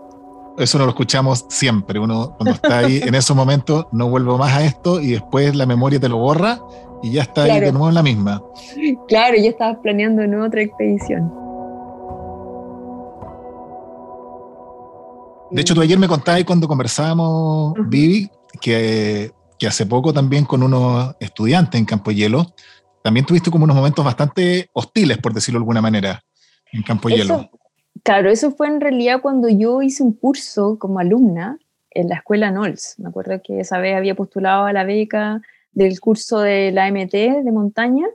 Eso 0.57 0.77
no 0.77 0.85
lo 0.85 0.91
escuchamos 0.91 1.45
siempre, 1.49 1.99
uno 1.99 2.35
cuando 2.37 2.53
está 2.53 2.79
ahí 2.79 3.01
en 3.05 3.15
esos 3.15 3.35
momentos, 3.35 3.87
no 3.91 4.09
vuelvo 4.09 4.37
más 4.37 4.53
a 4.53 4.63
esto 4.63 5.01
y 5.01 5.11
después 5.11 5.55
la 5.55 5.65
memoria 5.65 5.99
te 5.99 6.09
lo 6.09 6.17
borra 6.17 6.59
y 7.01 7.13
ya 7.13 7.23
está 7.23 7.43
ahí 7.43 7.59
de 7.59 7.71
nuevo 7.71 7.89
en 7.89 7.95
la 7.95 8.03
misma. 8.03 8.43
Claro, 9.07 9.37
ya 9.37 9.49
estabas 9.49 9.77
planeando 9.81 10.21
en 10.21 10.39
otra 10.39 10.61
expedición. 10.61 11.31
De 15.51 15.61
hecho, 15.61 15.75
tú 15.75 15.81
ayer 15.81 15.97
me 15.97 16.07
contabas 16.07 16.43
cuando 16.43 16.67
conversábamos, 16.67 17.75
Vivi, 17.87 18.29
que, 18.61 19.31
que, 19.59 19.67
hace 19.67 19.85
poco 19.85 20.13
también 20.13 20.45
con 20.45 20.63
unos 20.63 21.15
estudiantes 21.19 21.79
en 21.79 21.85
Campo 21.85 22.11
Hielo, 22.11 22.53
también 23.03 23.25
tuviste 23.25 23.51
como 23.51 23.65
unos 23.65 23.75
momentos 23.75 24.03
bastante 24.03 24.69
hostiles, 24.73 25.17
por 25.19 25.33
decirlo 25.33 25.59
de 25.59 25.63
alguna 25.63 25.81
manera, 25.81 26.23
en 26.71 26.83
Campo 26.83 27.09
Hielo. 27.09 27.49
Claro, 28.03 28.29
eso 28.29 28.51
fue 28.51 28.67
en 28.67 28.81
realidad 28.81 29.21
cuando 29.21 29.49
yo 29.49 29.81
hice 29.81 30.03
un 30.03 30.13
curso 30.13 30.77
como 30.77 30.99
alumna 30.99 31.57
en 31.91 32.09
la 32.09 32.15
escuela 32.15 32.51
NOLS. 32.51 32.99
Me 32.99 33.09
acuerdo 33.09 33.41
que 33.43 33.59
esa 33.59 33.79
vez 33.79 33.95
había 33.95 34.15
postulado 34.15 34.65
a 34.65 34.73
la 34.73 34.83
beca 34.83 35.41
del 35.71 35.99
curso 35.99 36.39
de 36.39 36.71
la 36.71 36.89
MT 36.91 37.11
de 37.11 37.51
montaña 37.51 38.05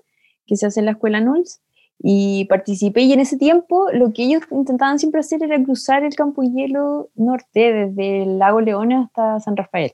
que 0.46 0.56
se 0.56 0.66
hace 0.66 0.80
en 0.80 0.86
la 0.86 0.92
escuela 0.92 1.20
NOLS 1.20 1.60
y 2.02 2.46
participé 2.46 3.02
y 3.02 3.12
en 3.12 3.20
ese 3.20 3.36
tiempo 3.36 3.86
lo 3.92 4.12
que 4.12 4.24
ellos 4.24 4.42
intentaban 4.50 4.98
siempre 4.98 5.20
hacer 5.20 5.42
era 5.42 5.62
cruzar 5.62 6.02
el 6.02 6.14
campo 6.14 6.42
hielo 6.42 7.10
norte 7.14 7.72
desde 7.72 8.22
el 8.22 8.38
lago 8.38 8.60
Leones 8.60 9.06
hasta 9.06 9.40
San 9.40 9.56
Rafael 9.56 9.92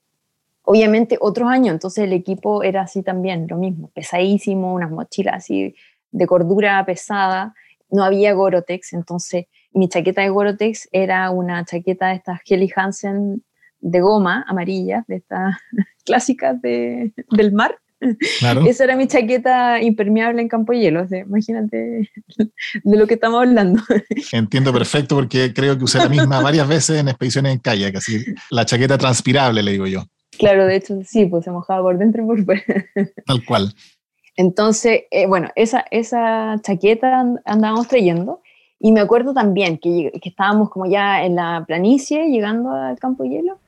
obviamente 0.67 1.17
otros 1.21 1.49
años, 1.49 1.73
entonces 1.73 2.05
el 2.05 2.13
equipo 2.13 2.63
era 2.63 2.83
así 2.83 3.03
también, 3.03 3.47
lo 3.49 3.57
mismo, 3.57 3.89
pesadísimo, 3.95 4.75
unas 4.75 4.91
mochilas 4.91 5.37
así 5.37 5.75
de 6.11 6.27
cordura 6.27 6.85
pesada, 6.85 7.55
no 7.89 8.03
había 8.03 8.33
Gorotex, 8.33 8.93
entonces 8.93 9.47
mi 9.73 9.89
chaqueta 9.89 10.23
de 10.23 10.29
Gorotex 10.29 10.89
era 10.91 11.31
una 11.31 11.65
chaqueta 11.65 12.09
de 12.09 12.17
estas 12.17 12.41
Helly 12.45 12.71
Hansen 12.75 13.45
de 13.81 14.01
goma 14.01 14.45
amarilla, 14.49 15.05
de 15.07 15.17
estas 15.17 15.57
clásicas 16.05 16.61
de, 16.61 17.13
del 17.31 17.53
mar. 17.53 17.79
Esa 18.67 18.85
era 18.85 18.97
mi 18.97 19.07
chaqueta 19.07 19.81
impermeable 19.81 20.43
en 20.43 20.49
campo 20.49 20.73
hielo, 20.73 21.07
imagínate 21.11 22.11
de 22.85 22.97
lo 22.97 23.07
que 23.07 23.15
estamos 23.15 23.41
hablando. 23.41 23.81
Entiendo 24.33 24.73
perfecto 24.73 25.15
porque 25.15 25.55
creo 25.55 25.79
que 25.79 25.85
usé 25.85 25.99
la 25.99 26.09
misma 26.09 26.41
varias 26.41 26.69
veces 26.69 27.01
en 27.01 27.09
expediciones 27.09 27.53
en 27.53 27.61
kayak, 27.61 27.97
así 27.97 28.25
la 28.51 28.67
chaqueta 28.67 28.99
transpirable 28.99 29.63
le 29.63 29.71
digo 29.71 29.87
yo. 29.87 30.03
Claro, 30.39 30.67
de 30.67 30.77
hecho 30.77 30.99
sí, 31.05 31.27
pues 31.27 31.45
se 31.45 31.51
mojaba 31.51 31.83
por 31.83 31.99
dentro 31.99 32.23
y 32.23 32.27
por 32.27 32.45
fuera. 32.45 32.63
Tal 33.27 33.45
cual. 33.45 33.75
Entonces, 34.37 35.03
eh, 35.11 35.27
bueno, 35.27 35.49
esa, 35.57 35.85
esa 35.91 36.57
chaqueta 36.63 37.25
andábamos 37.45 37.89
trayendo 37.89 38.41
y 38.79 38.93
me 38.93 39.01
acuerdo 39.01 39.33
también 39.33 39.79
que, 39.79 40.13
que, 40.23 40.29
estábamos 40.29 40.69
como 40.69 40.85
ya 40.87 41.25
en 41.25 41.37
la 41.37 41.65
planicie 41.67 42.29
llegando 42.29 42.71
al 42.71 42.99
campo 42.99 43.23
de 43.23 43.31
hielo 43.31 43.59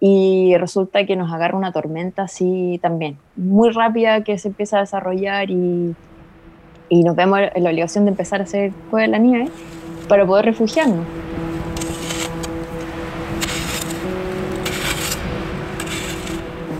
y 0.00 0.56
resulta 0.58 1.06
que 1.06 1.16
nos 1.16 1.32
agarra 1.32 1.56
una 1.56 1.72
tormenta 1.72 2.22
así 2.22 2.78
también, 2.82 3.16
muy 3.36 3.70
rápida 3.70 4.24
que 4.24 4.38
se 4.38 4.48
empieza 4.48 4.78
a 4.78 4.80
desarrollar 4.80 5.50
y, 5.50 5.94
y 6.88 7.02
nos 7.02 7.14
vemos 7.14 7.40
en 7.54 7.62
la 7.62 7.70
obligación 7.70 8.04
de 8.04 8.10
empezar 8.10 8.40
a 8.40 8.44
hacer 8.44 8.72
cueva 8.90 9.06
de 9.06 9.12
la 9.12 9.18
nieve 9.18 9.50
para 10.08 10.26
poder 10.26 10.46
refugiarnos. 10.46 11.06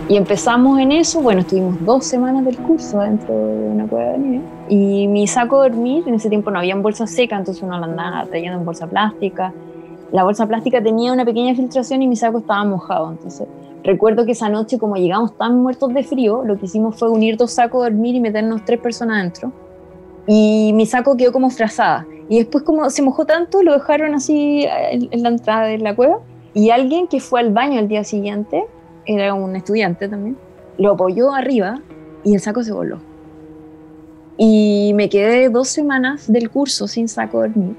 Y 0.09 0.17
empezamos 0.17 0.79
en 0.79 0.91
eso, 0.91 1.21
bueno, 1.21 1.41
estuvimos 1.41 1.85
dos 1.85 2.03
semanas 2.03 2.43
del 2.43 2.57
curso 2.57 2.99
dentro 2.99 3.31
de 3.31 3.69
una 3.69 3.87
cueva 3.87 4.13
de 4.13 4.17
nieve. 4.17 4.45
Y 4.67 5.07
mi 5.07 5.27
saco 5.27 5.61
de 5.61 5.69
dormir, 5.69 6.03
en 6.07 6.15
ese 6.15 6.29
tiempo 6.29 6.49
no 6.49 6.57
había 6.57 6.75
bolsa 6.75 7.05
seca, 7.05 7.37
entonces 7.37 7.61
uno 7.61 7.77
la 7.77 7.85
andaba 7.85 8.25
trayendo 8.25 8.57
en 8.57 8.65
bolsa 8.65 8.87
plástica. 8.87 9.53
La 10.11 10.23
bolsa 10.23 10.47
plástica 10.47 10.81
tenía 10.81 11.13
una 11.13 11.25
pequeña 11.25 11.53
filtración 11.53 12.01
y 12.01 12.07
mi 12.07 12.15
saco 12.15 12.39
estaba 12.39 12.65
mojado. 12.65 13.11
Entonces 13.11 13.47
recuerdo 13.83 14.25
que 14.25 14.31
esa 14.31 14.49
noche, 14.49 14.79
como 14.79 14.95
llegamos 14.95 15.37
tan 15.37 15.61
muertos 15.61 15.93
de 15.93 16.01
frío, 16.01 16.43
lo 16.43 16.57
que 16.57 16.65
hicimos 16.65 16.97
fue 16.97 17.07
unir 17.11 17.37
dos 17.37 17.51
sacos 17.51 17.83
de 17.83 17.91
dormir 17.91 18.15
y 18.15 18.19
meternos 18.19 18.65
tres 18.65 18.79
personas 18.79 19.21
dentro. 19.21 19.51
Y 20.25 20.71
mi 20.73 20.87
saco 20.87 21.17
quedó 21.17 21.31
como 21.31 21.51
frazada. 21.51 22.07
Y 22.29 22.39
después 22.39 22.63
como 22.63 22.89
se 22.89 23.03
mojó 23.03 23.25
tanto, 23.25 23.61
lo 23.61 23.73
dejaron 23.73 24.15
así 24.15 24.65
en 24.67 25.21
la 25.21 25.29
entrada 25.29 25.67
de 25.67 25.77
la 25.77 25.95
cueva. 25.95 26.17
Y 26.55 26.71
alguien 26.71 27.07
que 27.07 27.19
fue 27.19 27.41
al 27.41 27.53
baño 27.53 27.77
al 27.77 27.87
día 27.87 28.03
siguiente 28.03 28.65
era 29.05 29.33
un 29.33 29.55
estudiante 29.55 30.07
también, 30.07 30.37
lo 30.77 30.91
apoyó 30.91 31.33
arriba 31.33 31.81
y 32.23 32.33
el 32.33 32.39
saco 32.39 32.63
se 32.63 32.71
voló. 32.71 32.99
Y 34.37 34.93
me 34.95 35.09
quedé 35.09 35.49
dos 35.49 35.67
semanas 35.67 36.31
del 36.31 36.49
curso 36.49 36.87
sin 36.87 37.09
saco 37.09 37.41
de 37.41 37.49
dormir. 37.49 37.75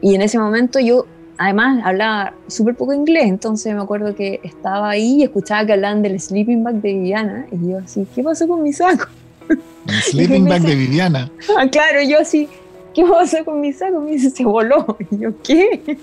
Y 0.00 0.14
en 0.14 0.22
ese 0.22 0.38
momento 0.38 0.78
yo, 0.78 1.06
además, 1.36 1.82
hablaba 1.84 2.34
súper 2.46 2.76
poco 2.76 2.92
inglés, 2.92 3.24
entonces 3.24 3.74
me 3.74 3.82
acuerdo 3.82 4.14
que 4.14 4.40
estaba 4.44 4.90
ahí 4.90 5.16
y 5.16 5.22
escuchaba 5.24 5.66
que 5.66 5.72
hablaban 5.72 6.02
del 6.02 6.20
sleeping 6.20 6.62
bag 6.62 6.76
de 6.76 6.92
Viviana. 6.92 7.46
Y 7.50 7.70
yo 7.70 7.78
así, 7.78 8.06
¿qué 8.14 8.22
pasó 8.22 8.46
con 8.46 8.62
mi 8.62 8.72
saco? 8.72 9.08
El 9.48 9.94
sleeping 10.02 10.44
bag 10.44 10.62
de 10.62 10.74
Viviana. 10.76 11.30
Ah, 11.58 11.66
claro, 11.68 12.00
yo 12.02 12.20
así, 12.20 12.48
¿qué 12.94 13.04
pasó 13.04 13.44
con 13.44 13.60
mi 13.60 13.72
saco? 13.72 14.00
Me 14.00 14.12
dice, 14.12 14.30
se 14.30 14.44
voló. 14.44 14.96
Y 15.10 15.18
yo, 15.18 15.30
¿qué? 15.42 15.98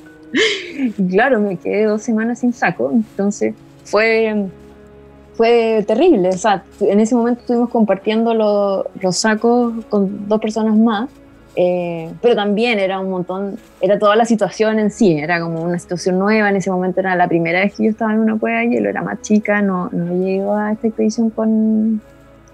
Y 0.77 0.91
claro, 1.09 1.39
me 1.39 1.55
quedé 1.55 1.85
dos 1.85 2.01
semanas 2.01 2.39
sin 2.39 2.51
saco, 2.51 2.91
entonces 2.91 3.55
fue, 3.87 4.47
fue 5.35 5.83
terrible. 5.87 6.29
O 6.29 6.37
sea, 6.37 6.63
en 6.81 6.99
ese 6.99 7.15
momento 7.15 7.41
estuvimos 7.41 7.69
compartiendo 7.69 8.33
los 8.33 9.17
sacos 9.17 9.73
con 9.89 10.27
dos 10.27 10.39
personas 10.39 10.75
más, 10.75 11.09
eh, 11.55 12.11
pero 12.21 12.35
también 12.35 12.77
era 12.77 12.99
un 12.99 13.09
montón, 13.09 13.57
era 13.81 13.97
toda 13.97 14.15
la 14.15 14.25
situación 14.25 14.77
en 14.77 14.91
sí, 14.91 15.17
era 15.17 15.39
como 15.39 15.63
una 15.63 15.79
situación 15.79 16.19
nueva. 16.19 16.49
En 16.49 16.57
ese 16.57 16.69
momento 16.69 16.99
era 16.99 17.15
la 17.15 17.27
primera 17.27 17.61
vez 17.61 17.75
que 17.75 17.85
yo 17.85 17.89
estaba 17.89 18.13
en 18.13 18.19
una 18.19 18.37
cueva 18.37 18.63
y 18.63 18.75
él 18.75 18.85
era 18.85 19.01
más 19.01 19.21
chica, 19.21 19.61
no, 19.61 19.89
no 19.91 20.23
llegó 20.23 20.53
a 20.55 20.73
esta 20.73 20.87
expedición 20.87 21.29
con, 21.29 22.01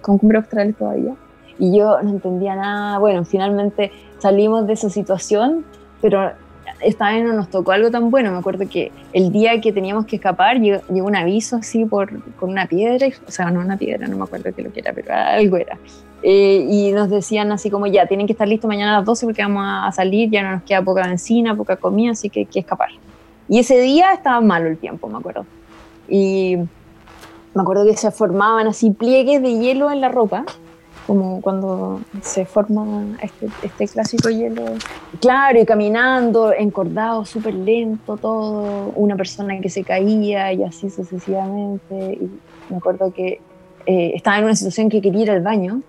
con 0.02 0.17
Cumbre 0.17 0.38
Australes 0.38 0.76
todavía. 0.78 1.15
Y 1.60 1.78
yo 1.78 2.02
no 2.02 2.10
entendía 2.12 2.56
nada. 2.56 2.98
Bueno, 3.00 3.26
finalmente 3.26 3.91
salimos 4.19 4.65
de 4.67 4.74
esa 4.74 4.89
situación, 4.89 5.65
pero 6.02 6.32
esta 6.84 7.12
vez 7.12 7.24
no 7.24 7.34
nos 7.34 7.50
tocó 7.50 7.72
algo 7.72 7.91
tan 7.91 8.10
bueno. 8.10 8.32
Me 8.32 8.38
acuerdo 8.38 8.67
que 8.69 8.91
el 9.13 9.32
día 9.32 9.60
que 9.62 9.72
teníamos 9.72 10.06
que 10.06 10.17
escapar 10.17 10.60
llegó, 10.60 10.82
un 10.89 11.15
aviso 11.15 11.58
así 11.58 11.86
por, 11.86 12.24
con 12.36 12.50
una 12.50 12.67
piedra, 12.67 13.08
o 13.28 13.32
sea, 13.32 13.50
no 13.52 13.60
una 13.60 13.78
piedra, 13.78 14.08
no 14.08 14.17
me 14.17 14.24
acuerdo 14.24 14.54
qué 14.56 14.62
lo 14.62 14.72
que 14.72 14.80
era, 14.80 14.93
pero 14.93 15.13
algo 15.13 15.58
era. 15.58 15.78
Eh, 16.22 16.65
y 16.69 16.91
nos 16.91 17.10
decían 17.10 17.52
así 17.52 17.69
como 17.69 17.86
ya, 17.88 18.06
tienen 18.06 18.28
que 18.28 18.34
estar 18.34 18.48
listos 18.48 18.67
mañana 18.67 18.96
a 18.96 18.98
las 19.00 19.06
12 19.06 19.26
porque 19.26 19.41
vamos 19.41 19.63
a 19.65 19.91
salir, 19.91 20.30
ya 20.30 20.41
no 20.43 20.52
nos 20.52 20.63
queda 20.63 20.82
poca 20.82 21.06
benzina, 21.06 21.56
poca 21.56 21.76
comida, 21.76 22.12
así 22.12 22.30
que 22.30 22.41
hay 22.41 22.46
que 22.46 22.60
escapar. 22.60 22.89
Y 23.50 23.60
ese 23.60 23.80
día 23.80 24.13
estaba 24.13 24.39
malo 24.39 24.67
el 24.67 24.78
tiempo, 24.78 25.08
me 25.10 25.17
acuerdo. 25.17 25.46
Y 26.08 26.58
me 27.54 27.62
acuerdo 27.62 27.86
que 27.86 27.96
se 27.98 28.12
formaban 28.12 28.67
así 28.67 28.91
pliegues 28.91 29.41
de 29.41 29.60
hielo 29.60 29.91
en 29.91 30.02
la 30.02 30.10
ropa 30.10 30.46
como 31.07 31.41
cuando 31.41 32.01
se 32.21 32.45
forma 32.45 33.17
este, 33.21 33.47
este, 33.63 33.87
clásico 33.87 34.29
hielo. 34.29 34.63
Claro, 35.19 35.59
y 35.59 35.65
caminando, 35.65 36.53
encordado, 36.53 37.25
súper 37.25 37.53
lento 37.53 38.17
todo, 38.17 38.91
una 38.95 39.15
persona 39.15 39.59
que 39.59 39.69
se 39.69 39.83
caía 39.83 40.53
y 40.53 40.63
así 40.63 40.89
sucesivamente. 40.89 42.19
Me 42.69 42.77
acuerdo 42.77 43.13
que 43.13 43.41
eh, 43.85 44.11
estaba 44.15 44.37
en 44.37 44.45
una 44.45 44.55
situación 44.55 44.89
que 44.89 45.01
quería 45.01 45.23
ir 45.23 45.31
al 45.31 45.41
baño, 45.41 45.81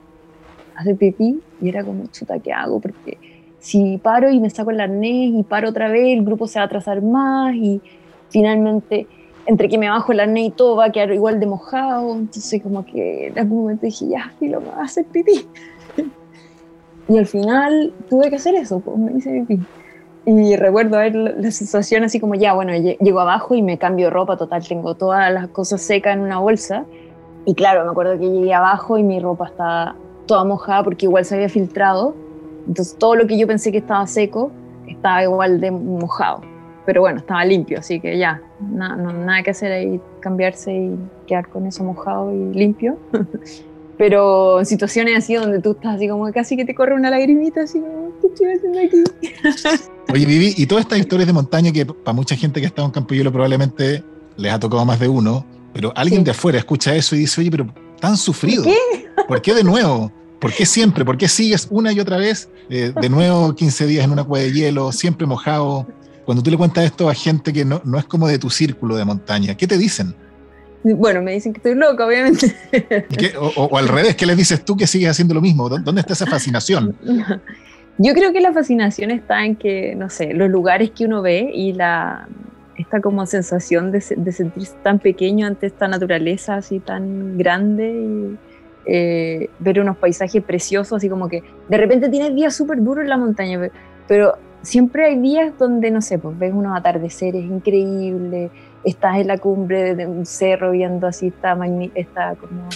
hacer 0.75 0.97
pipí, 0.97 1.41
y 1.61 1.69
era 1.69 1.85
como, 1.85 2.07
chuta, 2.09 2.39
¿qué 2.41 2.53
hago? 2.53 2.81
Porque 2.81 3.19
si 3.61 3.99
paro 3.99 4.31
y 4.31 4.41
me 4.41 4.51
saco 4.51 4.73
el 4.73 4.81
arnés 4.81 5.33
y 5.35 5.43
paro 5.45 5.71
otra 5.71 5.89
vez, 5.89 6.19
el 6.19 6.25
grupo 6.25 6.47
se 6.47 6.59
va 6.59 6.65
a 6.65 6.67
atrasar 6.67 7.03
más 7.03 7.55
y 7.55 7.81
finalmente 8.29 9.07
entre 9.47 9.69
que 9.69 9.79
me 9.79 9.89
bajo 9.89 10.13
el 10.13 10.21
arnés 10.21 10.47
y 10.47 10.51
todo 10.51 10.77
va 10.77 10.87
a 10.87 10.93
quedar 10.93 11.13
igual 11.13 11.41
de 11.41 11.47
mojado, 11.47 12.15
entonces 12.15 12.63
como 12.63 12.85
que 12.85 13.29
en 13.29 13.39
algún 13.39 13.63
momento 13.63 13.87
dije, 13.87 14.09
ya, 14.09 14.33
lo 14.41 14.61
me 14.61 14.69
va 14.69 14.81
a 14.81 14.85
hacer 14.85 15.05
pipí. 15.07 15.47
y 17.09 17.19
al 17.19 17.27
final 17.27 17.93
tuve 18.09 18.31
que 18.31 18.37
hacer 18.37 18.55
eso, 18.55 18.81
pues 18.81 18.97
me 18.97 19.13
hice 19.13 19.45
pipí. 19.47 19.63
Y 20.27 20.57
recuerdo 20.57 20.97
ver 20.97 21.15
la 21.15 21.51
sensación 21.51 22.03
así 22.05 22.19
como, 22.19 22.35
ya, 22.35 22.55
bueno, 22.55 22.73
llego 22.75 23.21
abajo 23.21 23.55
y 23.55 23.61
me 23.61 23.77
cambio 23.77 24.09
ropa, 24.09 24.39
total, 24.39 24.67
tengo 24.67 24.95
todas 24.95 25.31
las 25.31 25.49
cosas 25.49 25.83
secas 25.83 26.17
en 26.17 26.23
una 26.23 26.39
bolsa. 26.39 26.87
Y 27.45 27.55
claro, 27.55 27.85
me 27.85 27.91
acuerdo 27.91 28.19
que 28.19 28.31
llegué 28.31 28.55
abajo 28.55 28.97
y 28.97 29.03
mi 29.03 29.21
ropa 29.21 29.49
estaba 29.49 29.97
toda 30.25 30.45
mojada 30.45 30.83
porque 30.83 31.05
igual 31.05 31.27
se 31.27 31.35
había 31.35 31.51
filtrado. 31.51 32.15
Entonces 32.67 32.97
todo 32.97 33.17
lo 33.17 33.27
que 33.27 33.37
yo 33.37 33.47
pensé 33.47 33.71
que 33.71 33.79
estaba 33.79 34.07
seco 34.07 34.51
estaba 34.87 35.23
igual 35.23 35.61
de 35.61 35.71
mojado 35.71 36.41
pero 36.85 37.01
bueno, 37.01 37.19
estaba 37.19 37.45
limpio, 37.45 37.79
así 37.79 38.01
que 38.01 38.19
ya, 38.19 38.41
nada 38.71 39.43
que 39.43 39.51
hacer 39.51 39.73
ahí, 39.73 40.01
cambiarse 40.21 40.73
y 40.73 40.99
quedar 41.27 41.49
con 41.49 41.67
eso 41.67 41.85
mojado 41.85 42.33
y 42.35 42.55
limpio. 42.55 42.99
pero 43.97 44.61
en 44.61 44.67
situaciones 44.67 45.17
así 45.17 45.35
donde 45.35 45.61
tú 45.61 45.73
estás 45.73 45.97
así 45.97 46.09
como 46.09 46.31
casi 46.33 46.57
que 46.57 46.65
te 46.65 46.75
corre 46.75 46.95
una 46.95 47.11
lagrimita, 47.11 47.63
así 47.63 47.81
como, 47.81 48.13
¿qué 48.21 48.27
estoy 48.27 48.47
haciendo 48.53 48.81
aquí? 48.81 49.83
Oye, 50.13 50.27
Vivi, 50.27 50.55
y 50.57 50.67
todas 50.67 50.83
estas 50.83 50.99
historias 50.99 51.27
de 51.27 51.33
montaña 51.33 51.73
que 51.73 51.87
para 51.87 52.15
mucha 52.15 52.37
gente 52.37 52.61
que 52.61 52.67
ha 52.67 52.69
estado 52.69 52.87
en 52.87 52.93
Campo 52.93 53.15
Hielo 53.15 53.33
probablemente 53.33 54.03
les 54.37 54.53
ha 54.53 54.59
tocado 54.59 54.85
más 54.85 54.99
de 54.99 55.09
uno, 55.09 55.45
pero 55.73 55.93
alguien 55.97 56.25
de 56.25 56.33
afuera 56.33 56.59
escucha 56.59 56.95
eso 56.95 57.15
y 57.17 57.21
dice, 57.21 57.41
oye, 57.41 57.51
pero 57.51 57.73
tan 58.01 58.17
sufrido. 58.17 58.65
¿Por 58.65 58.73
qué? 58.73 59.09
¿Por 59.29 59.43
qué 59.43 59.55
de 59.55 59.65
nuevo? 59.65 60.13
¿Por 60.41 60.53
qué 60.53 60.67
siempre? 60.67 61.05
¿Por 61.05 61.17
qué 61.17 61.29
sigues 61.29 61.69
una 61.71 61.93
y 61.93 62.01
otra 62.01 62.19
vez? 62.19 62.49
Eh, 62.69 62.93
de 63.01 63.09
nuevo 63.09 63.55
15 63.55 63.87
días 63.87 64.05
en 64.05 64.13
una 64.13 64.25
cueva 64.25 64.45
de 64.45 64.53
hielo, 64.53 64.93
siempre 64.93 65.27
mojado. 65.27 65.87
Cuando 66.25 66.43
tú 66.43 66.51
le 66.51 66.57
cuentas 66.57 66.85
esto 66.85 67.09
a 67.09 67.15
gente 67.15 67.53
que 67.53 67.65
no, 67.65 67.81
no 67.85 67.99
es 67.99 68.05
como 68.05 68.29
de 68.29 68.39
tu 68.39 68.51
círculo 68.51 68.97
de 68.97 69.05
montaña, 69.05 69.55
¿qué 69.57 69.67
te 69.67 69.77
dicen? 69.79 70.15
Bueno, 70.83 71.23
me 71.23 71.33
dicen 71.33 71.53
que 71.53 71.59
estoy 71.59 71.75
loca, 71.75 72.07
obviamente. 72.07 72.55
O, 73.57 73.79
al 73.79 73.89
revés, 73.89 74.17
¿qué 74.17 74.27
les 74.27 74.37
dices 74.37 74.65
tú 74.65 74.77
que 74.77 74.87
sigues 74.87 75.09
haciendo 75.09 75.33
lo 75.33 75.41
mismo? 75.41 75.69
¿Dónde 75.69 76.01
está 76.01 76.13
esa 76.13 76.27
fascinación? 76.27 76.95
Yo 77.99 78.13
creo 78.13 78.33
que 78.33 78.41
la 78.41 78.53
fascinación 78.53 79.11
está 79.11 79.45
en 79.45 79.57
que, 79.57 79.95
no 79.95 80.11
sé, 80.11 80.35
los 80.35 80.51
lugares 80.51 80.91
que 80.91 81.07
uno 81.07 81.23
ve 81.23 81.51
y 81.55 81.73
la, 81.73 82.29
esta 82.77 83.01
como 83.01 83.25
sensación 83.25 83.93
de, 83.93 84.05
de 84.17 84.33
sentirse 84.33 84.75
tan 84.83 84.99
pequeño 84.99 85.47
ante 85.47 85.67
esta 85.67 85.89
naturaleza 85.89 86.57
así 86.57 86.81
tan 86.81 87.39
grande 87.39 87.93
y 87.93 88.37
eh, 88.87 89.49
ver 89.61 89.81
unos 89.81 89.97
paisajes 89.97 90.43
preciosos, 90.43 90.93
así 90.99 91.09
como 91.09 91.29
que 91.29 91.43
de 91.69 91.77
repente 91.79 92.11
tienes 92.11 92.35
días 92.35 92.55
súper 92.55 92.83
duros 92.83 93.05
en 93.05 93.11
la 93.11 93.17
montaña, 93.17 93.71
pero 94.07 94.37
siempre 94.65 95.07
hay 95.07 95.19
días 95.19 95.53
donde, 95.59 95.91
no 95.91 96.01
sé, 96.01 96.19
pues 96.19 96.39
ves 96.39 96.53
unos 96.53 96.77
atardeceres 96.77 97.45
increíbles, 97.45 98.51
estás 98.85 99.19
en 99.19 99.29
la 99.29 99.39
cumbre 99.39 99.95
de 99.95 100.07
un 100.07 100.27
cerro 100.27 100.73
viendo 100.73 101.07
así 101.07 101.29
está 101.29 101.57
esta 101.95 102.35
como 102.35 102.69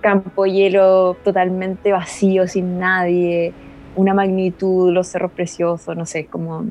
campo 0.00 0.46
hielo 0.46 1.16
totalmente 1.24 1.92
vacío, 1.92 2.46
sin 2.46 2.78
nadie, 2.78 3.52
una 3.96 4.14
magnitud, 4.14 4.92
los 4.92 5.08
cerros 5.08 5.32
preciosos, 5.32 5.96
no 5.96 6.06
sé, 6.06 6.26
como... 6.26 6.64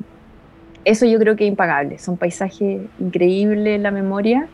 Eso 0.84 1.04
yo 1.04 1.18
creo 1.18 1.34
que 1.34 1.44
es 1.44 1.50
impagable, 1.50 1.98
son 1.98 2.16
paisajes 2.16 2.80
increíbles 3.00 3.74
en 3.74 3.82
la 3.82 3.90
memoria 3.90 4.48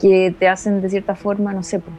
que 0.00 0.34
te 0.38 0.46
hacen 0.46 0.82
de 0.82 0.90
cierta 0.90 1.14
forma, 1.14 1.52
no 1.52 1.62
sé, 1.62 1.80
pues, 1.80 1.96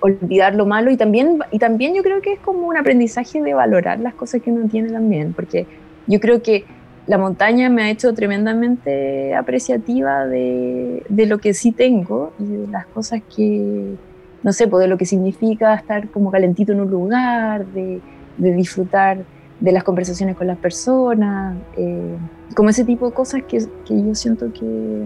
olvidar 0.00 0.54
lo 0.54 0.64
malo 0.66 0.90
y 0.90 0.96
también, 0.96 1.38
y 1.50 1.58
también 1.58 1.94
yo 1.94 2.02
creo 2.02 2.22
que 2.22 2.32
es 2.32 2.40
como 2.40 2.66
un 2.66 2.76
aprendizaje 2.76 3.42
de 3.42 3.52
valorar 3.52 4.00
las 4.00 4.14
cosas 4.14 4.40
que 4.40 4.50
uno 4.50 4.68
tiene 4.68 4.90
también, 4.90 5.34
porque 5.34 5.66
yo 6.06 6.18
creo 6.18 6.42
que 6.42 6.64
la 7.10 7.18
montaña 7.18 7.68
me 7.70 7.82
ha 7.82 7.90
hecho 7.90 8.14
tremendamente 8.14 9.34
apreciativa 9.34 10.28
de, 10.28 11.02
lo 11.08 11.38
que 11.38 11.54
sí 11.54 11.72
tengo 11.72 12.32
y 12.38 12.44
de 12.44 12.68
las 12.68 12.86
cosas 12.86 13.20
que, 13.34 13.96
no 14.44 14.52
sé, 14.52 14.68
pues 14.68 14.82
de 14.82 14.86
lo 14.86 14.96
que 14.96 15.04
significa 15.04 15.74
estar 15.74 16.08
como 16.10 16.30
calentito 16.30 16.70
en 16.70 16.82
un 16.82 16.88
lugar, 16.88 17.66
de, 17.66 18.00
disfrutar 18.36 19.24
de 19.58 19.72
las 19.72 19.82
conversaciones 19.82 20.36
con 20.36 20.46
las 20.46 20.56
personas, 20.58 21.56
eh, 21.76 22.16
como 22.54 22.70
ese 22.70 22.84
tipo 22.84 23.08
de 23.08 23.12
cosas 23.12 23.42
que, 23.42 23.58
yo 23.58 24.14
siento 24.14 24.52
que, 24.52 25.04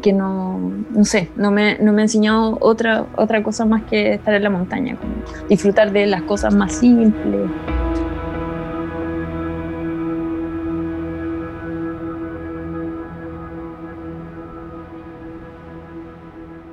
que 0.00 0.14
no, 0.14 0.58
no 0.88 1.04
sé, 1.04 1.28
no 1.36 1.50
me, 1.50 1.76
no 1.80 1.92
me 1.92 2.00
ha 2.00 2.04
enseñado 2.06 2.56
otra, 2.62 3.04
otra 3.14 3.42
cosa 3.42 3.66
más 3.66 3.82
que 3.82 4.14
estar 4.14 4.32
en 4.32 4.42
la 4.42 4.48
montaña, 4.48 4.96
disfrutar 5.50 5.92
de 5.92 6.06
las 6.06 6.22
cosas 6.22 6.54
más 6.54 6.72
simples. 6.72 7.50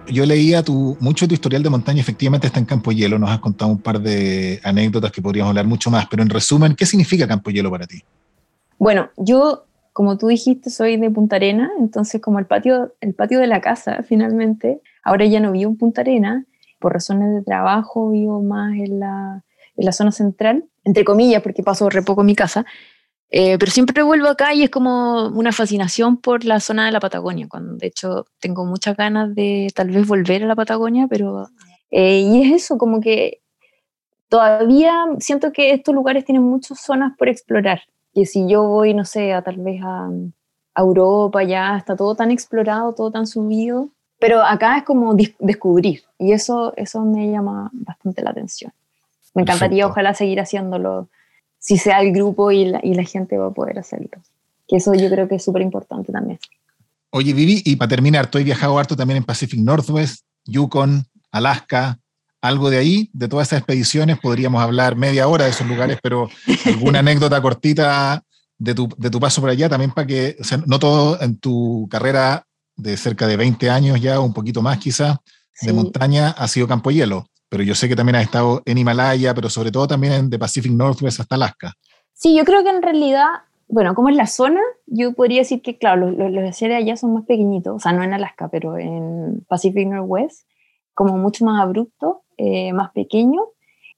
Yo 0.08 0.26
leía 0.26 0.64
tu, 0.64 0.98
mucho 1.00 1.28
tu 1.28 1.34
historial 1.34 1.64
de 1.64 1.70
montaña, 1.70 2.02
efectivamente 2.02 2.48
está 2.48 2.60
en 2.60 2.66
Campo 2.66 2.92
Hielo, 2.92 3.20
nos 3.20 3.30
has 3.30 3.40
contado 3.40 3.72
un 3.72 3.80
par 3.80 4.00
de 4.00 4.60
anécdotas 4.64 5.12
que 5.12 5.22
podríamos 5.22 5.50
hablar 5.50 5.66
mucho 5.66 5.90
más, 5.90 6.08
pero 6.08 6.24
en 6.24 6.30
resumen, 6.30 6.76
¿qué 6.76 6.86
significa 6.86 7.28
Campo 7.28 7.50
Hielo 7.52 7.72
para 7.72 7.88
ti? 7.88 8.04
Bueno, 8.78 9.10
yo, 9.18 9.66
como 9.94 10.18
tú 10.18 10.28
dijiste, 10.28 10.70
soy 10.70 10.98
de 10.98 11.10
Punta 11.10 11.38
Arena, 11.38 11.72
entonces 11.80 12.22
como 12.22 12.40
el 12.40 12.46
patio, 12.46 12.94
el 13.02 13.14
patio 13.14 13.40
de 13.40 13.48
la 13.48 13.62
casa, 13.62 14.04
finalmente, 14.08 14.82
ahora 15.04 15.26
ya 15.26 15.40
no 15.40 15.52
vivo 15.52 15.72
en 15.72 15.78
Punta 15.78 16.02
Arena, 16.02 16.46
por 16.80 16.94
razones 16.94 17.34
de 17.34 17.42
trabajo 17.42 18.10
vivo 18.12 18.42
más 18.42 18.74
en 18.74 19.00
la, 19.00 19.44
en 19.78 19.86
la 19.86 19.92
zona 19.94 20.12
central, 20.12 20.66
entre 20.84 21.06
comillas, 21.06 21.42
porque 21.42 21.64
paso 21.64 21.90
re 21.90 22.02
poco 22.02 22.24
mi 22.24 22.36
casa, 22.36 22.66
eh, 23.36 23.58
pero 23.58 23.72
siempre 23.72 24.04
vuelvo 24.04 24.28
acá 24.28 24.54
y 24.54 24.62
es 24.62 24.70
como 24.70 25.30
una 25.30 25.52
fascinación 25.52 26.18
por 26.18 26.46
la 26.46 26.60
zona 26.60 26.86
de 26.86 26.92
la 26.92 27.00
Patagonia, 27.00 27.48
cuando 27.50 27.74
de 27.78 27.88
hecho 27.88 28.28
tengo 28.40 28.64
muchas 28.64 28.96
ganas 28.96 29.34
de 29.34 29.72
tal 29.74 29.90
vez 29.90 30.08
volver 30.08 30.44
a 30.44 30.46
la 30.48 30.56
Patagonia, 30.56 31.08
pero... 31.10 31.48
Eh, 31.90 32.20
y 32.20 32.44
es 32.44 32.64
eso, 32.64 32.78
como 32.78 33.02
que 33.02 33.42
todavía 34.30 34.94
siento 35.18 35.52
que 35.52 35.72
estos 35.72 35.96
lugares 35.96 36.26
tienen 36.26 36.44
muchas 36.44 36.80
zonas 36.80 37.14
por 37.18 37.28
explorar, 37.28 37.82
que 38.14 38.28
si 38.28 38.48
yo 38.48 38.68
voy, 38.68 38.94
no 38.94 39.04
sé, 39.04 39.34
a 39.34 39.42
tal 39.42 39.58
vez 39.58 39.82
a, 39.84 40.12
Europa, 40.76 41.44
ya 41.44 41.76
está 41.78 41.96
todo 41.96 42.14
tan 42.14 42.30
explorado, 42.30 42.94
todo 42.94 43.10
tan 43.10 43.26
subido, 43.26 43.90
pero 44.20 44.44
acá 44.44 44.78
es 44.78 44.84
como 44.84 45.16
descubrir 45.40 46.04
y 46.20 46.34
eso, 46.34 46.74
eso 46.78 47.02
me 47.02 47.32
llama 47.32 47.72
bastante 47.74 48.22
la 48.22 48.30
atención. 48.30 48.72
Me 49.34 49.42
encantaría, 49.42 49.88
ojalá, 49.88 50.14
seguir 50.14 50.40
haciéndolo 50.40 51.10
si 51.64 51.78
sea 51.78 52.02
el 52.02 52.12
grupo 52.12 52.52
y 52.52 52.66
la, 52.66 52.82
y 52.84 52.94
la 52.94 53.06
gente 53.06 53.38
va 53.38 53.48
a 53.48 53.52
poder 53.52 53.80
hacerlo. 53.80 54.10
Que 54.68 54.78
eso 54.78 54.94
yo 54.94 55.10
creo 55.10 55.30
que 55.30 55.36
es 55.36 55.44
súper 55.44 55.62
importante 55.62 56.12
también. 56.12 56.38
Oye, 57.10 57.34
Vivi, 57.34 57.62
y 57.64 57.78
para 57.78 57.88
terminar, 57.88 58.28
tú 58.28 58.38
has 58.38 58.44
viajado 58.44 58.78
harto 58.78 58.98
también 58.98 59.18
en 59.18 59.24
Pacific 59.24 59.60
Northwest, 59.62 60.26
Yukon, 60.44 61.06
Alaska, 61.32 62.00
algo 62.42 62.70
de 62.70 62.80
ahí, 62.80 63.10
de 63.14 63.30
todas 63.30 63.48
esas 63.48 63.60
expediciones, 63.60 64.20
podríamos 64.20 64.62
hablar 64.62 64.98
media 64.98 65.30
hora 65.30 65.46
de 65.46 65.52
esos 65.52 65.66
lugares, 65.66 66.00
pero 66.04 66.30
alguna 66.66 67.00
anécdota 67.00 67.42
cortita 67.42 68.22
de 68.58 68.76
tu, 68.76 68.90
de 68.98 69.10
tu 69.10 69.22
paso 69.22 69.40
por 69.40 69.50
allá, 69.50 69.70
también 69.70 69.92
para 69.92 70.06
que, 70.06 70.36
o 70.42 70.44
sea, 70.44 70.62
no 70.66 70.80
todo 70.80 71.22
en 71.22 71.38
tu 71.38 71.88
carrera 71.90 72.46
de 72.76 72.98
cerca 72.98 73.26
de 73.26 73.38
20 73.38 73.70
años 73.70 74.02
ya, 74.02 74.20
un 74.20 74.34
poquito 74.34 74.62
más 74.62 74.80
quizás, 74.80 75.18
de 75.62 75.72
montaña, 75.72 76.32
ha 76.32 76.48
sido 76.50 76.68
campo 76.68 76.92
hielo 76.92 77.30
pero 77.54 77.64
yo 77.64 77.76
sé 77.76 77.88
que 77.88 77.96
también 77.96 78.16
has 78.16 78.24
estado 78.24 78.64
en 78.66 78.80
Himalaya, 78.80 79.36
pero 79.36 79.48
sobre 79.48 79.70
todo 79.70 79.86
también 79.86 80.14
en 80.14 80.30
de 80.32 80.40
Pacific 80.40 80.72
Northwest 80.72 81.20
hasta 81.20 81.36
Alaska. 81.36 81.74
Sí, 82.12 82.36
yo 82.36 82.46
creo 82.46 82.64
que 82.64 82.72
en 82.72 82.82
realidad, 82.82 83.28
bueno, 83.68 83.94
como 83.94 84.10
es 84.10 84.16
la 84.16 84.26
zona, 84.26 84.60
yo 84.88 85.14
podría 85.14 85.42
decir 85.42 85.62
que, 85.62 85.78
claro, 85.78 86.10
los, 86.10 86.32
los 86.32 86.64
allá 86.64 86.98
son 86.98 87.14
más 87.14 87.26
pequeñitos, 87.26 87.76
o 87.76 87.78
sea, 87.78 87.94
no 87.94 88.02
en 88.02 88.12
Alaska, 88.12 88.48
pero 88.48 88.80
en 88.80 89.46
Pacific 89.48 89.88
Northwest, 89.88 90.48
como 90.96 91.16
mucho 91.20 91.46
más 91.46 91.62
abrupto, 91.62 92.24
eh, 92.38 92.74
más 92.74 92.92
pequeño, 92.92 93.42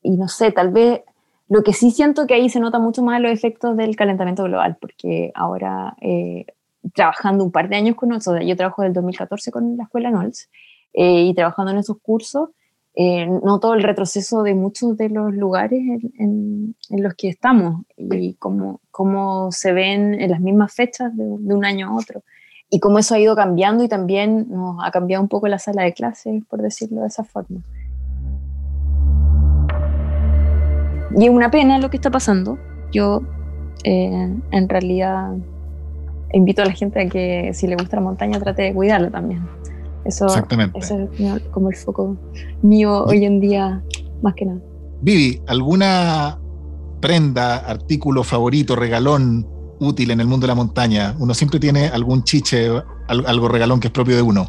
y 0.02 0.18
no 0.18 0.28
sé, 0.28 0.52
tal 0.52 0.74
vez 0.74 1.04
lo 1.48 1.63
que 1.63 1.72
sí 1.72 1.91
siento 1.91 2.28
que 2.28 2.34
ahí 2.34 2.50
se 2.50 2.60
nota 2.60 2.78
mucho 2.78 3.04
más 3.04 3.22
los 3.22 3.32
efectos 3.32 3.78
del 3.78 3.96
calentamiento 3.96 4.44
global, 4.44 4.76
porque 4.82 5.32
ahora 5.34 5.96
eh, 6.02 6.46
trabajando 6.94 7.46
un 7.46 7.54
par 7.54 7.70
de 7.70 7.78
años 7.78 7.96
con 7.96 8.10
nosotros. 8.10 8.44
Yo 8.46 8.58
trabajo 8.58 8.82
desde 8.82 8.89
el 8.89 8.96
2014 8.96 9.50
con 9.50 9.78
la 9.78 9.84
escuela 9.86 10.12
NOLS 10.12 10.50
eh, 10.91 11.22
y 11.22 11.34
trabajando 11.34 11.72
en 11.72 11.78
esos 11.78 12.02
cursos, 12.02 12.50
eh, 12.95 13.27
noto 13.27 13.73
el 13.73 13.84
retroceso 13.84 14.43
de 14.43 14.55
muchos 14.55 14.95
de 14.95 15.10
los 15.10 15.34
lugares 15.34 15.81
en, 16.17 16.75
en, 16.89 17.03
los 17.03 17.13
que 17.15 17.27
estamos 17.27 17.84
y 17.97 18.36
cómo, 18.36 18.79
cómo, 18.89 19.51
se 19.51 19.73
ven 19.73 20.13
en 20.13 20.31
las 20.31 20.39
mismas 20.39 20.73
fechas 20.73 21.15
de, 21.15 21.23
de, 21.23 21.53
un 21.53 21.65
año 21.65 21.89
a 21.89 21.95
otro. 21.95 22.23
Y 22.69 22.79
cómo 22.79 22.97
eso 22.99 23.15
ha 23.15 23.19
ido 23.19 23.36
cambiando 23.36 23.84
y 23.84 23.89
también 23.89 24.47
nos 24.49 24.77
ha 24.84 24.91
cambiado 24.91 25.21
un 25.21 25.29
poco 25.29 25.47
la 25.47 25.60
sala 25.60 25.84
de 25.84 25.93
clases, 25.93 26.43
por 26.45 26.62
decirlo 26.62 27.01
de 27.01 27.08
esa 27.08 27.23
forma. 27.23 27.62
Y 31.17 31.25
es 31.25 31.29
una 31.29 31.51
pena 31.51 31.79
lo 31.79 31.89
que 31.89 31.97
está 31.97 32.12
pasando. 32.12 32.58
Yo, 32.91 33.21
eh, 33.84 34.29
en 34.51 34.69
realidad, 34.69 35.34
invito 36.34 36.62
a 36.62 36.65
la 36.65 36.73
gente 36.73 37.01
a 37.01 37.10
que 37.10 37.53
si 37.53 37.67
le 37.67 37.75
gusta 37.75 37.97
la 37.97 38.03
montaña 38.03 38.39
trate 38.39 38.63
de 38.63 38.73
cuidarla 38.73 39.10
también. 39.10 39.41
Eso, 40.06 40.26
Exactamente. 40.26 40.80
eso 40.80 41.10
es 41.18 41.41
como 41.52 41.70
el 41.70 41.76
foco 41.76 42.15
mío 42.62 43.04
hoy 43.06 43.26
en 43.26 43.39
día, 43.39 43.84
más 44.22 44.36
que 44.36 44.46
nada. 44.46 44.60
Vivi, 45.02 45.41
¿alguna 45.48 46.38
prenda, 47.02 47.58
artículo 47.58 48.24
favorito, 48.24 48.76
regalón 48.76 49.48
útil 49.80 50.12
en 50.12 50.20
el 50.20 50.28
mundo 50.28 50.46
de 50.46 50.50
la 50.50 50.56
montaña? 50.56 51.15
Uno 51.20 51.34
siempre 51.34 51.60
tiene 51.60 51.88
algún 51.88 52.24
chiche, 52.24 52.70
algo 53.08 53.48
regalón 53.48 53.80
que 53.80 53.88
es 53.88 53.94
propio 53.94 54.15
de 54.15 54.22
uno. 54.22 54.48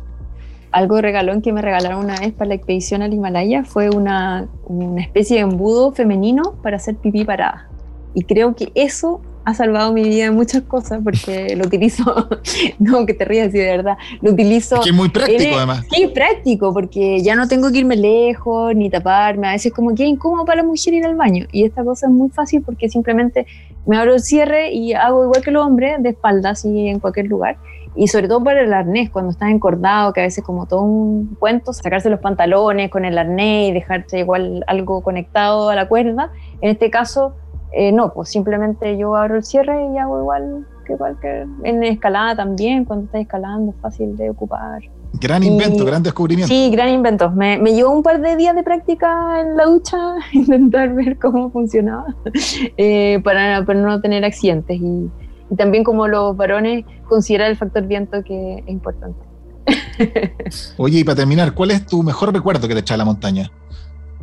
Algo 0.73 1.01
regalón 1.01 1.40
que 1.40 1.55
me 1.55 1.62
regalaron 1.62 2.05
una 2.05 2.16
vez 2.16 2.35
para 2.35 2.49
la 2.49 2.55
expedición 2.55 3.01
al 3.01 3.14
Himalaya 3.14 3.64
fue 3.64 3.88
una, 3.88 4.47
una 4.66 5.01
especie 5.01 5.37
de 5.37 5.42
embudo 5.42 5.92
femenino 5.92 6.55
para 6.62 6.77
hacer 6.77 6.97
pipí 6.97 7.25
parada. 7.25 7.71
Y 8.14 8.23
creo 8.23 8.55
que 8.55 8.73
eso 8.75 9.23
ha 9.46 9.54
salvado 9.54 9.92
mi 9.92 10.02
vida 10.02 10.24
en 10.24 10.35
muchas 10.35 10.62
cosas 10.62 11.00
porque 11.04 11.54
lo 11.54 11.66
utilizo, 11.66 12.02
no 12.80 13.06
que 13.06 13.14
te 13.14 13.24
rías, 13.24 13.52
sí, 13.52 13.59
de 13.59 13.76
verdad, 13.76 13.96
lo 14.20 14.32
utilizo. 14.32 14.74
Es 14.74 14.80
que 14.82 14.90
es 14.90 14.94
muy 14.94 15.09
práctico 15.09 15.56
además. 15.56 15.87
Sí, 15.88 16.09
práctico 16.09 16.74
porque 16.74 17.22
ya 17.22 17.37
no 17.37 17.46
tengo 17.46 17.70
que 17.70 17.78
irme 17.78 17.94
lejos 17.94 18.74
ni 18.74 18.90
taparme, 18.90 19.46
a 19.46 19.52
veces 19.52 19.72
como 19.72 19.94
que 19.94 20.02
es 20.02 20.09
incómodo 20.09 20.44
para 20.44 20.62
la 20.62 20.66
mujer 20.66 20.94
ir 20.94 21.06
al 21.06 21.14
baño 21.14 21.46
y 21.52 21.62
esta 21.62 21.85
cosa 21.85 22.06
es 22.06 22.12
muy 22.12 22.28
fácil 22.30 22.62
porque 22.62 22.88
simplemente 22.88 23.46
me 23.87 23.96
abro 23.96 24.14
el 24.14 24.20
cierre 24.20 24.72
y 24.72 24.94
hago 24.94 25.22
igual 25.22 25.42
que 25.42 25.52
los 25.52 25.64
hombres, 25.64 26.02
de 26.02 26.09
espaldas 26.09 26.64
y 26.64 26.88
en 26.88 26.98
cualquier 26.98 27.26
lugar. 27.26 27.56
Y 27.94 28.09
sobre 28.09 28.26
todo 28.26 28.42
para 28.42 28.61
el 28.61 28.72
arnés, 28.72 29.11
cuando 29.11 29.30
estás 29.30 29.48
encordado, 29.48 30.12
que 30.12 30.20
a 30.20 30.24
veces 30.24 30.44
como 30.44 30.66
todo 30.66 30.82
un 30.82 31.37
cuento, 31.38 31.72
sacarse 31.72 32.11
los 32.11 32.20
pantalones 32.20 32.90
con 32.90 33.04
el 33.04 33.16
arnés 33.16 33.70
y 33.70 33.72
dejarte 33.72 34.18
igual 34.18 34.64
algo 34.66 35.02
conectado 35.02 35.70
a 35.70 35.74
la 35.76 35.88
cuerda. 35.88 36.30
En 36.61 36.70
este 36.70 36.90
caso, 36.90 37.37
eh, 37.72 37.92
no, 37.92 38.12
pues 38.12 38.29
simplemente 38.29 38.96
yo 38.96 39.16
abro 39.16 39.37
el 39.37 39.44
cierre 39.44 39.76
y 39.92 39.98
hago 39.98 40.20
igual 40.20 40.66
que 40.87 40.92
igual 40.92 41.18
que 41.20 41.46
en 41.64 41.83
escalada 41.83 42.37
también, 42.37 42.85
cuando 42.85 43.07
estás 43.07 43.22
escalando 43.22 43.72
es 43.72 43.81
fácil 43.81 44.16
de 44.16 44.31
ocupar. 44.31 44.81
Gran 45.14 45.42
invento, 45.42 45.83
y, 45.83 45.87
gran 45.87 46.02
descubrimiento. 46.02 46.52
Sí, 46.52 46.70
gran 46.70 46.88
invento. 46.90 47.31
Me, 47.31 47.59
me, 47.59 47.72
llevó 47.72 47.90
un 47.90 48.02
par 48.02 48.20
de 48.20 48.37
días 48.37 48.55
de 48.55 48.62
práctica 48.62 49.40
en 49.40 49.57
la 49.57 49.64
ducha, 49.64 49.98
intentar 50.33 50.94
ver 50.94 51.18
cómo 51.18 51.50
funcionaba 51.50 52.07
eh, 52.76 53.20
para, 53.24 53.64
para, 53.64 53.81
no 53.81 54.00
tener 54.00 54.24
accidentes. 54.24 54.81
Y, 54.81 55.11
y, 55.50 55.57
también 55.57 55.85
como 55.85 56.07
los 56.07 56.37
varones 56.37 56.85
considerar 57.09 57.50
el 57.50 57.57
factor 57.57 57.87
viento 57.87 58.22
que 58.22 58.59
es 58.59 58.68
importante. 58.68 59.18
Oye, 60.76 61.00
y 61.00 61.05
para 61.05 61.16
terminar, 61.16 61.52
¿cuál 61.52 61.72
es 61.72 61.85
tu 61.85 62.02
mejor 62.02 62.33
recuerdo 62.33 62.68
que 62.68 62.74
te 62.74 62.81
echa 62.81 62.94
a 62.94 62.98
la 62.98 63.05
montaña? 63.05 63.50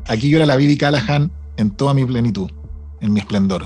Aquí 0.08 0.30
yo 0.30 0.38
era 0.38 0.46
la 0.46 0.56
Vivi 0.56 0.78
Callahan 0.78 1.32
en 1.58 1.72
toda 1.72 1.94
mi 1.94 2.06
plenitud 2.06 2.50
en 3.04 3.14
mi 3.14 3.20
esplendor? 3.20 3.66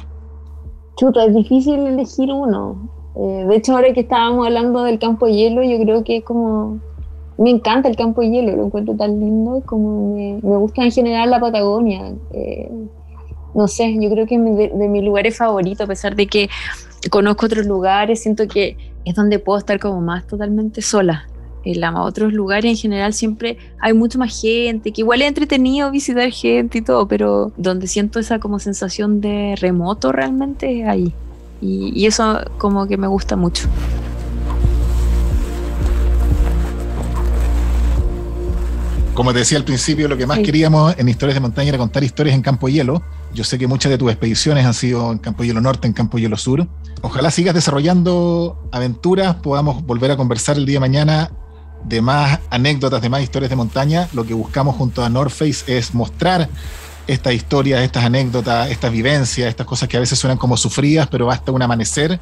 Chuta, 0.97 1.23
es 1.25 1.33
difícil 1.33 1.79
elegir 1.85 2.31
uno. 2.31 2.89
Eh, 3.15 3.45
de 3.47 3.55
hecho, 3.55 3.73
ahora 3.73 3.93
que 3.93 4.01
estábamos 4.01 4.45
hablando 4.45 4.83
del 4.83 4.99
campo 4.99 5.27
de 5.27 5.33
hielo, 5.33 5.63
yo 5.63 5.79
creo 5.83 6.03
que 6.03 6.17
es 6.17 6.23
como... 6.23 6.79
Me 7.37 7.51
encanta 7.51 7.87
el 7.87 7.95
campo 7.95 8.21
de 8.21 8.31
hielo, 8.31 8.55
lo 8.55 8.65
encuentro 8.65 8.95
tan 8.95 9.19
lindo, 9.19 9.61
como 9.63 10.15
me, 10.15 10.39
gusta 10.41 10.83
en 10.83 10.91
general 10.91 11.29
la 11.29 11.39
Patagonia. 11.39 12.15
Eh, 12.33 12.71
no 13.53 13.67
sé, 13.67 13.95
yo 14.01 14.09
creo 14.09 14.25
que 14.25 14.35
es 14.35 14.43
de, 14.43 14.69
de 14.69 14.87
mis 14.87 15.03
lugares 15.03 15.37
favoritos, 15.37 15.81
a 15.81 15.87
pesar 15.87 16.15
de 16.15 16.25
que 16.25 16.49
conozco 17.11 17.45
otros 17.45 17.67
lugares, 17.67 18.23
siento 18.23 18.47
que 18.47 18.75
es 19.05 19.13
donde 19.13 19.37
puedo 19.37 19.59
estar 19.59 19.79
como 19.79 20.01
más 20.01 20.25
totalmente 20.25 20.81
sola 20.81 21.27
en 21.63 21.81
la, 21.81 22.01
otros 22.01 22.33
lugares 22.33 22.71
en 22.71 22.77
general 22.77 23.13
siempre 23.13 23.57
hay 23.79 23.93
mucha 23.93 24.17
más 24.17 24.39
gente, 24.39 24.91
que 24.91 25.01
igual 25.01 25.21
es 25.21 25.27
entretenido 25.27 25.91
visitar 25.91 26.31
gente 26.31 26.79
y 26.79 26.81
todo, 26.81 27.07
pero 27.07 27.51
donde 27.57 27.87
siento 27.87 28.19
esa 28.19 28.39
como 28.39 28.59
sensación 28.59 29.21
de 29.21 29.55
remoto 29.59 30.11
realmente 30.11 30.81
es 30.81 30.87
ahí. 30.87 31.13
Y, 31.61 31.91
y 31.93 32.05
eso 32.05 32.39
como 32.57 32.87
que 32.87 32.97
me 32.97 33.07
gusta 33.07 33.35
mucho. 33.35 33.67
Como 39.17 39.33
te 39.33 39.39
decía 39.39 39.57
al 39.57 39.63
principio, 39.63 40.07
lo 40.07 40.15
que 40.15 40.27
más 40.27 40.37
sí. 40.37 40.43
queríamos 40.43 40.93
en 40.95 41.09
Historias 41.09 41.33
de 41.33 41.39
Montaña 41.39 41.69
era 41.69 41.79
contar 41.79 42.03
historias 42.03 42.35
en 42.35 42.43
Campo 42.43 42.69
Hielo. 42.69 43.01
Yo 43.33 43.43
sé 43.43 43.57
que 43.57 43.65
muchas 43.65 43.89
de 43.89 43.97
tus 43.97 44.11
expediciones 44.11 44.63
han 44.63 44.75
sido 44.75 45.11
en 45.11 45.17
Campo 45.17 45.43
Hielo 45.43 45.59
Norte, 45.59 45.87
en 45.87 45.93
Campo 45.93 46.19
Hielo 46.19 46.37
Sur. 46.37 46.67
Ojalá 47.01 47.31
sigas 47.31 47.55
desarrollando 47.55 48.69
aventuras, 48.71 49.37
podamos 49.37 49.83
volver 49.83 50.11
a 50.11 50.17
conversar 50.17 50.57
el 50.57 50.67
día 50.67 50.75
de 50.75 50.81
mañana 50.81 51.31
de 51.87 52.01
más 52.01 52.39
anécdotas, 52.49 53.01
de 53.01 53.09
más 53.09 53.21
historias 53.21 53.49
de 53.49 53.55
montaña. 53.55 54.07
Lo 54.13 54.25
que 54.25 54.33
buscamos 54.33 54.75
junto 54.75 55.03
a 55.03 55.09
North 55.09 55.31
Face 55.31 55.63
es 55.67 55.93
mostrar 55.93 56.49
estas 57.07 57.33
historias, 57.33 57.81
estas 57.81 58.03
anécdotas, 58.03 58.69
estas 58.69 58.91
vivencias, 58.91 59.47
estas 59.49 59.65
cosas 59.65 59.87
que 59.87 59.97
a 59.97 59.99
veces 59.99 60.19
suenan 60.19 60.37
como 60.37 60.57
sufridas, 60.57 61.07
pero 61.07 61.25
basta 61.25 61.51
un 61.51 61.61
amanecer 61.61 62.19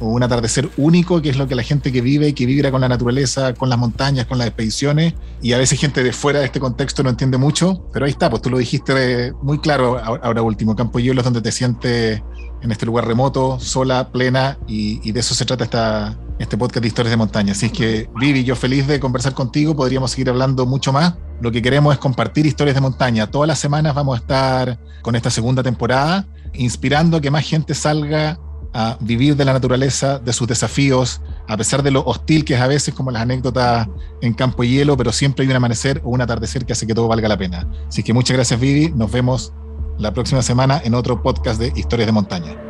o 0.00 0.06
un 0.06 0.22
atardecer 0.22 0.70
único, 0.76 1.20
que 1.20 1.28
es 1.28 1.36
lo 1.36 1.48
que 1.48 1.56
la 1.56 1.64
gente 1.64 1.90
que 1.90 2.00
vive 2.00 2.28
y 2.28 2.32
que 2.32 2.46
vibra 2.46 2.70
con 2.70 2.80
la 2.80 2.88
naturaleza, 2.88 3.54
con 3.54 3.68
las 3.68 3.78
montañas, 3.78 4.26
con 4.26 4.38
las 4.38 4.46
expediciones, 4.46 5.14
y 5.42 5.54
a 5.54 5.58
veces 5.58 5.80
gente 5.80 6.04
de 6.04 6.12
fuera 6.12 6.38
de 6.38 6.46
este 6.46 6.60
contexto 6.60 7.02
no 7.02 7.10
entiende 7.10 7.36
mucho, 7.36 7.84
pero 7.92 8.04
ahí 8.04 8.12
está, 8.12 8.30
pues 8.30 8.40
tú 8.42 8.48
lo 8.50 8.58
dijiste 8.58 9.32
muy 9.42 9.58
claro 9.58 9.98
ahora 9.98 10.42
último, 10.42 10.76
Campo 10.76 11.00
Hielo 11.00 11.20
es 11.20 11.24
donde 11.24 11.40
te 11.40 11.50
sientes 11.50 12.22
en 12.62 12.70
este 12.70 12.86
lugar 12.86 13.08
remoto, 13.08 13.58
sola, 13.58 14.10
plena, 14.12 14.56
y, 14.68 15.00
y 15.02 15.10
de 15.10 15.18
eso 15.18 15.34
se 15.34 15.44
trata 15.44 15.64
esta, 15.64 16.16
este 16.38 16.56
podcast 16.56 16.82
de 16.82 16.88
historias 16.88 17.10
de 17.10 17.16
montaña. 17.16 17.52
Así 17.52 17.70
que, 17.70 18.08
Vivi, 18.18 18.44
yo 18.44 18.56
feliz 18.56 18.86
de 18.86 19.00
conversar 19.00 19.34
contigo, 19.34 19.74
podríamos 19.74 20.10
seguir 20.10 20.30
hablando 20.30 20.66
mucho 20.66 20.92
más. 20.92 21.14
Lo 21.40 21.50
que 21.50 21.62
queremos 21.62 21.92
es 21.92 21.98
compartir 21.98 22.46
historias 22.46 22.74
de 22.74 22.80
montaña. 22.80 23.30
Todas 23.30 23.48
las 23.48 23.58
semanas 23.58 23.94
vamos 23.94 24.16
a 24.16 24.20
estar 24.20 24.78
con 25.02 25.16
esta 25.16 25.30
segunda 25.30 25.62
temporada, 25.62 26.26
inspirando 26.54 27.16
a 27.16 27.20
que 27.20 27.30
más 27.30 27.44
gente 27.44 27.74
salga 27.74 28.38
a 28.74 28.98
vivir 29.00 29.36
de 29.36 29.44
la 29.44 29.52
naturaleza, 29.52 30.18
de 30.18 30.32
sus 30.32 30.46
desafíos, 30.46 31.20
a 31.48 31.56
pesar 31.56 31.82
de 31.82 31.90
lo 31.90 32.04
hostil 32.04 32.44
que 32.44 32.54
es 32.54 32.60
a 32.60 32.66
veces, 32.66 32.94
como 32.94 33.10
las 33.10 33.22
anécdotas 33.22 33.88
en 34.20 34.34
campo 34.34 34.62
y 34.62 34.70
hielo, 34.70 34.96
pero 34.96 35.12
siempre 35.12 35.44
hay 35.44 35.50
un 35.50 35.56
amanecer 35.56 36.00
o 36.04 36.10
un 36.10 36.20
atardecer 36.20 36.66
que 36.66 36.72
hace 36.72 36.86
que 36.86 36.94
todo 36.94 37.08
valga 37.08 37.28
la 37.28 37.38
pena. 37.38 37.66
Así 37.88 38.02
que 38.02 38.12
muchas 38.12 38.36
gracias, 38.36 38.60
Vivi. 38.60 38.92
Nos 38.94 39.10
vemos 39.10 39.52
la 39.98 40.12
próxima 40.12 40.42
semana 40.42 40.80
en 40.84 40.94
otro 40.94 41.22
podcast 41.22 41.60
de 41.60 41.72
Historias 41.74 42.06
de 42.06 42.12
Montaña. 42.12 42.67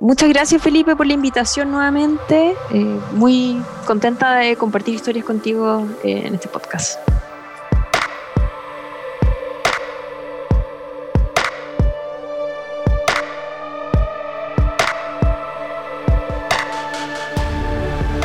Muchas 0.00 0.28
gracias 0.28 0.62
Felipe 0.62 0.94
por 0.94 1.06
la 1.06 1.14
invitación 1.14 1.72
nuevamente. 1.72 2.54
Eh, 2.70 3.00
muy 3.14 3.60
contenta 3.84 4.36
de 4.36 4.54
compartir 4.56 4.94
historias 4.94 5.24
contigo 5.24 5.88
eh, 6.04 6.22
en 6.26 6.34
este 6.34 6.48
podcast. 6.48 7.00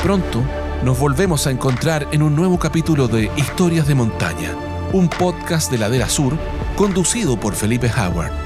Pronto 0.04 0.44
nos 0.84 1.00
volvemos 1.00 1.48
a 1.48 1.52
encontrar 1.52 2.08
en 2.12 2.22
un 2.22 2.36
nuevo 2.36 2.60
capítulo 2.60 3.08
de 3.08 3.32
Historias 3.38 3.88
de 3.88 3.96
Montaña, 3.96 4.54
un 4.92 5.08
podcast 5.08 5.72
de 5.72 5.78
Ladera 5.78 6.10
Sur 6.10 6.34
conducido 6.76 7.40
por 7.40 7.56
Felipe 7.56 7.90
Howard. 7.90 8.43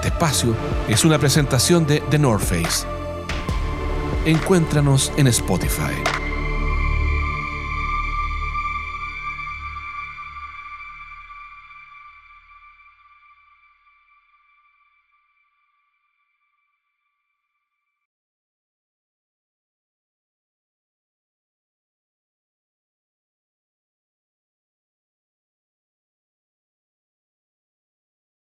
Este 0.00 0.14
espacio 0.14 0.56
es 0.88 1.04
una 1.04 1.18
presentación 1.18 1.86
de 1.86 2.00
The 2.08 2.18
North 2.18 2.42
Face. 2.42 2.86
Encuéntranos 4.24 5.12
en 5.18 5.26
Spotify. 5.26 6.19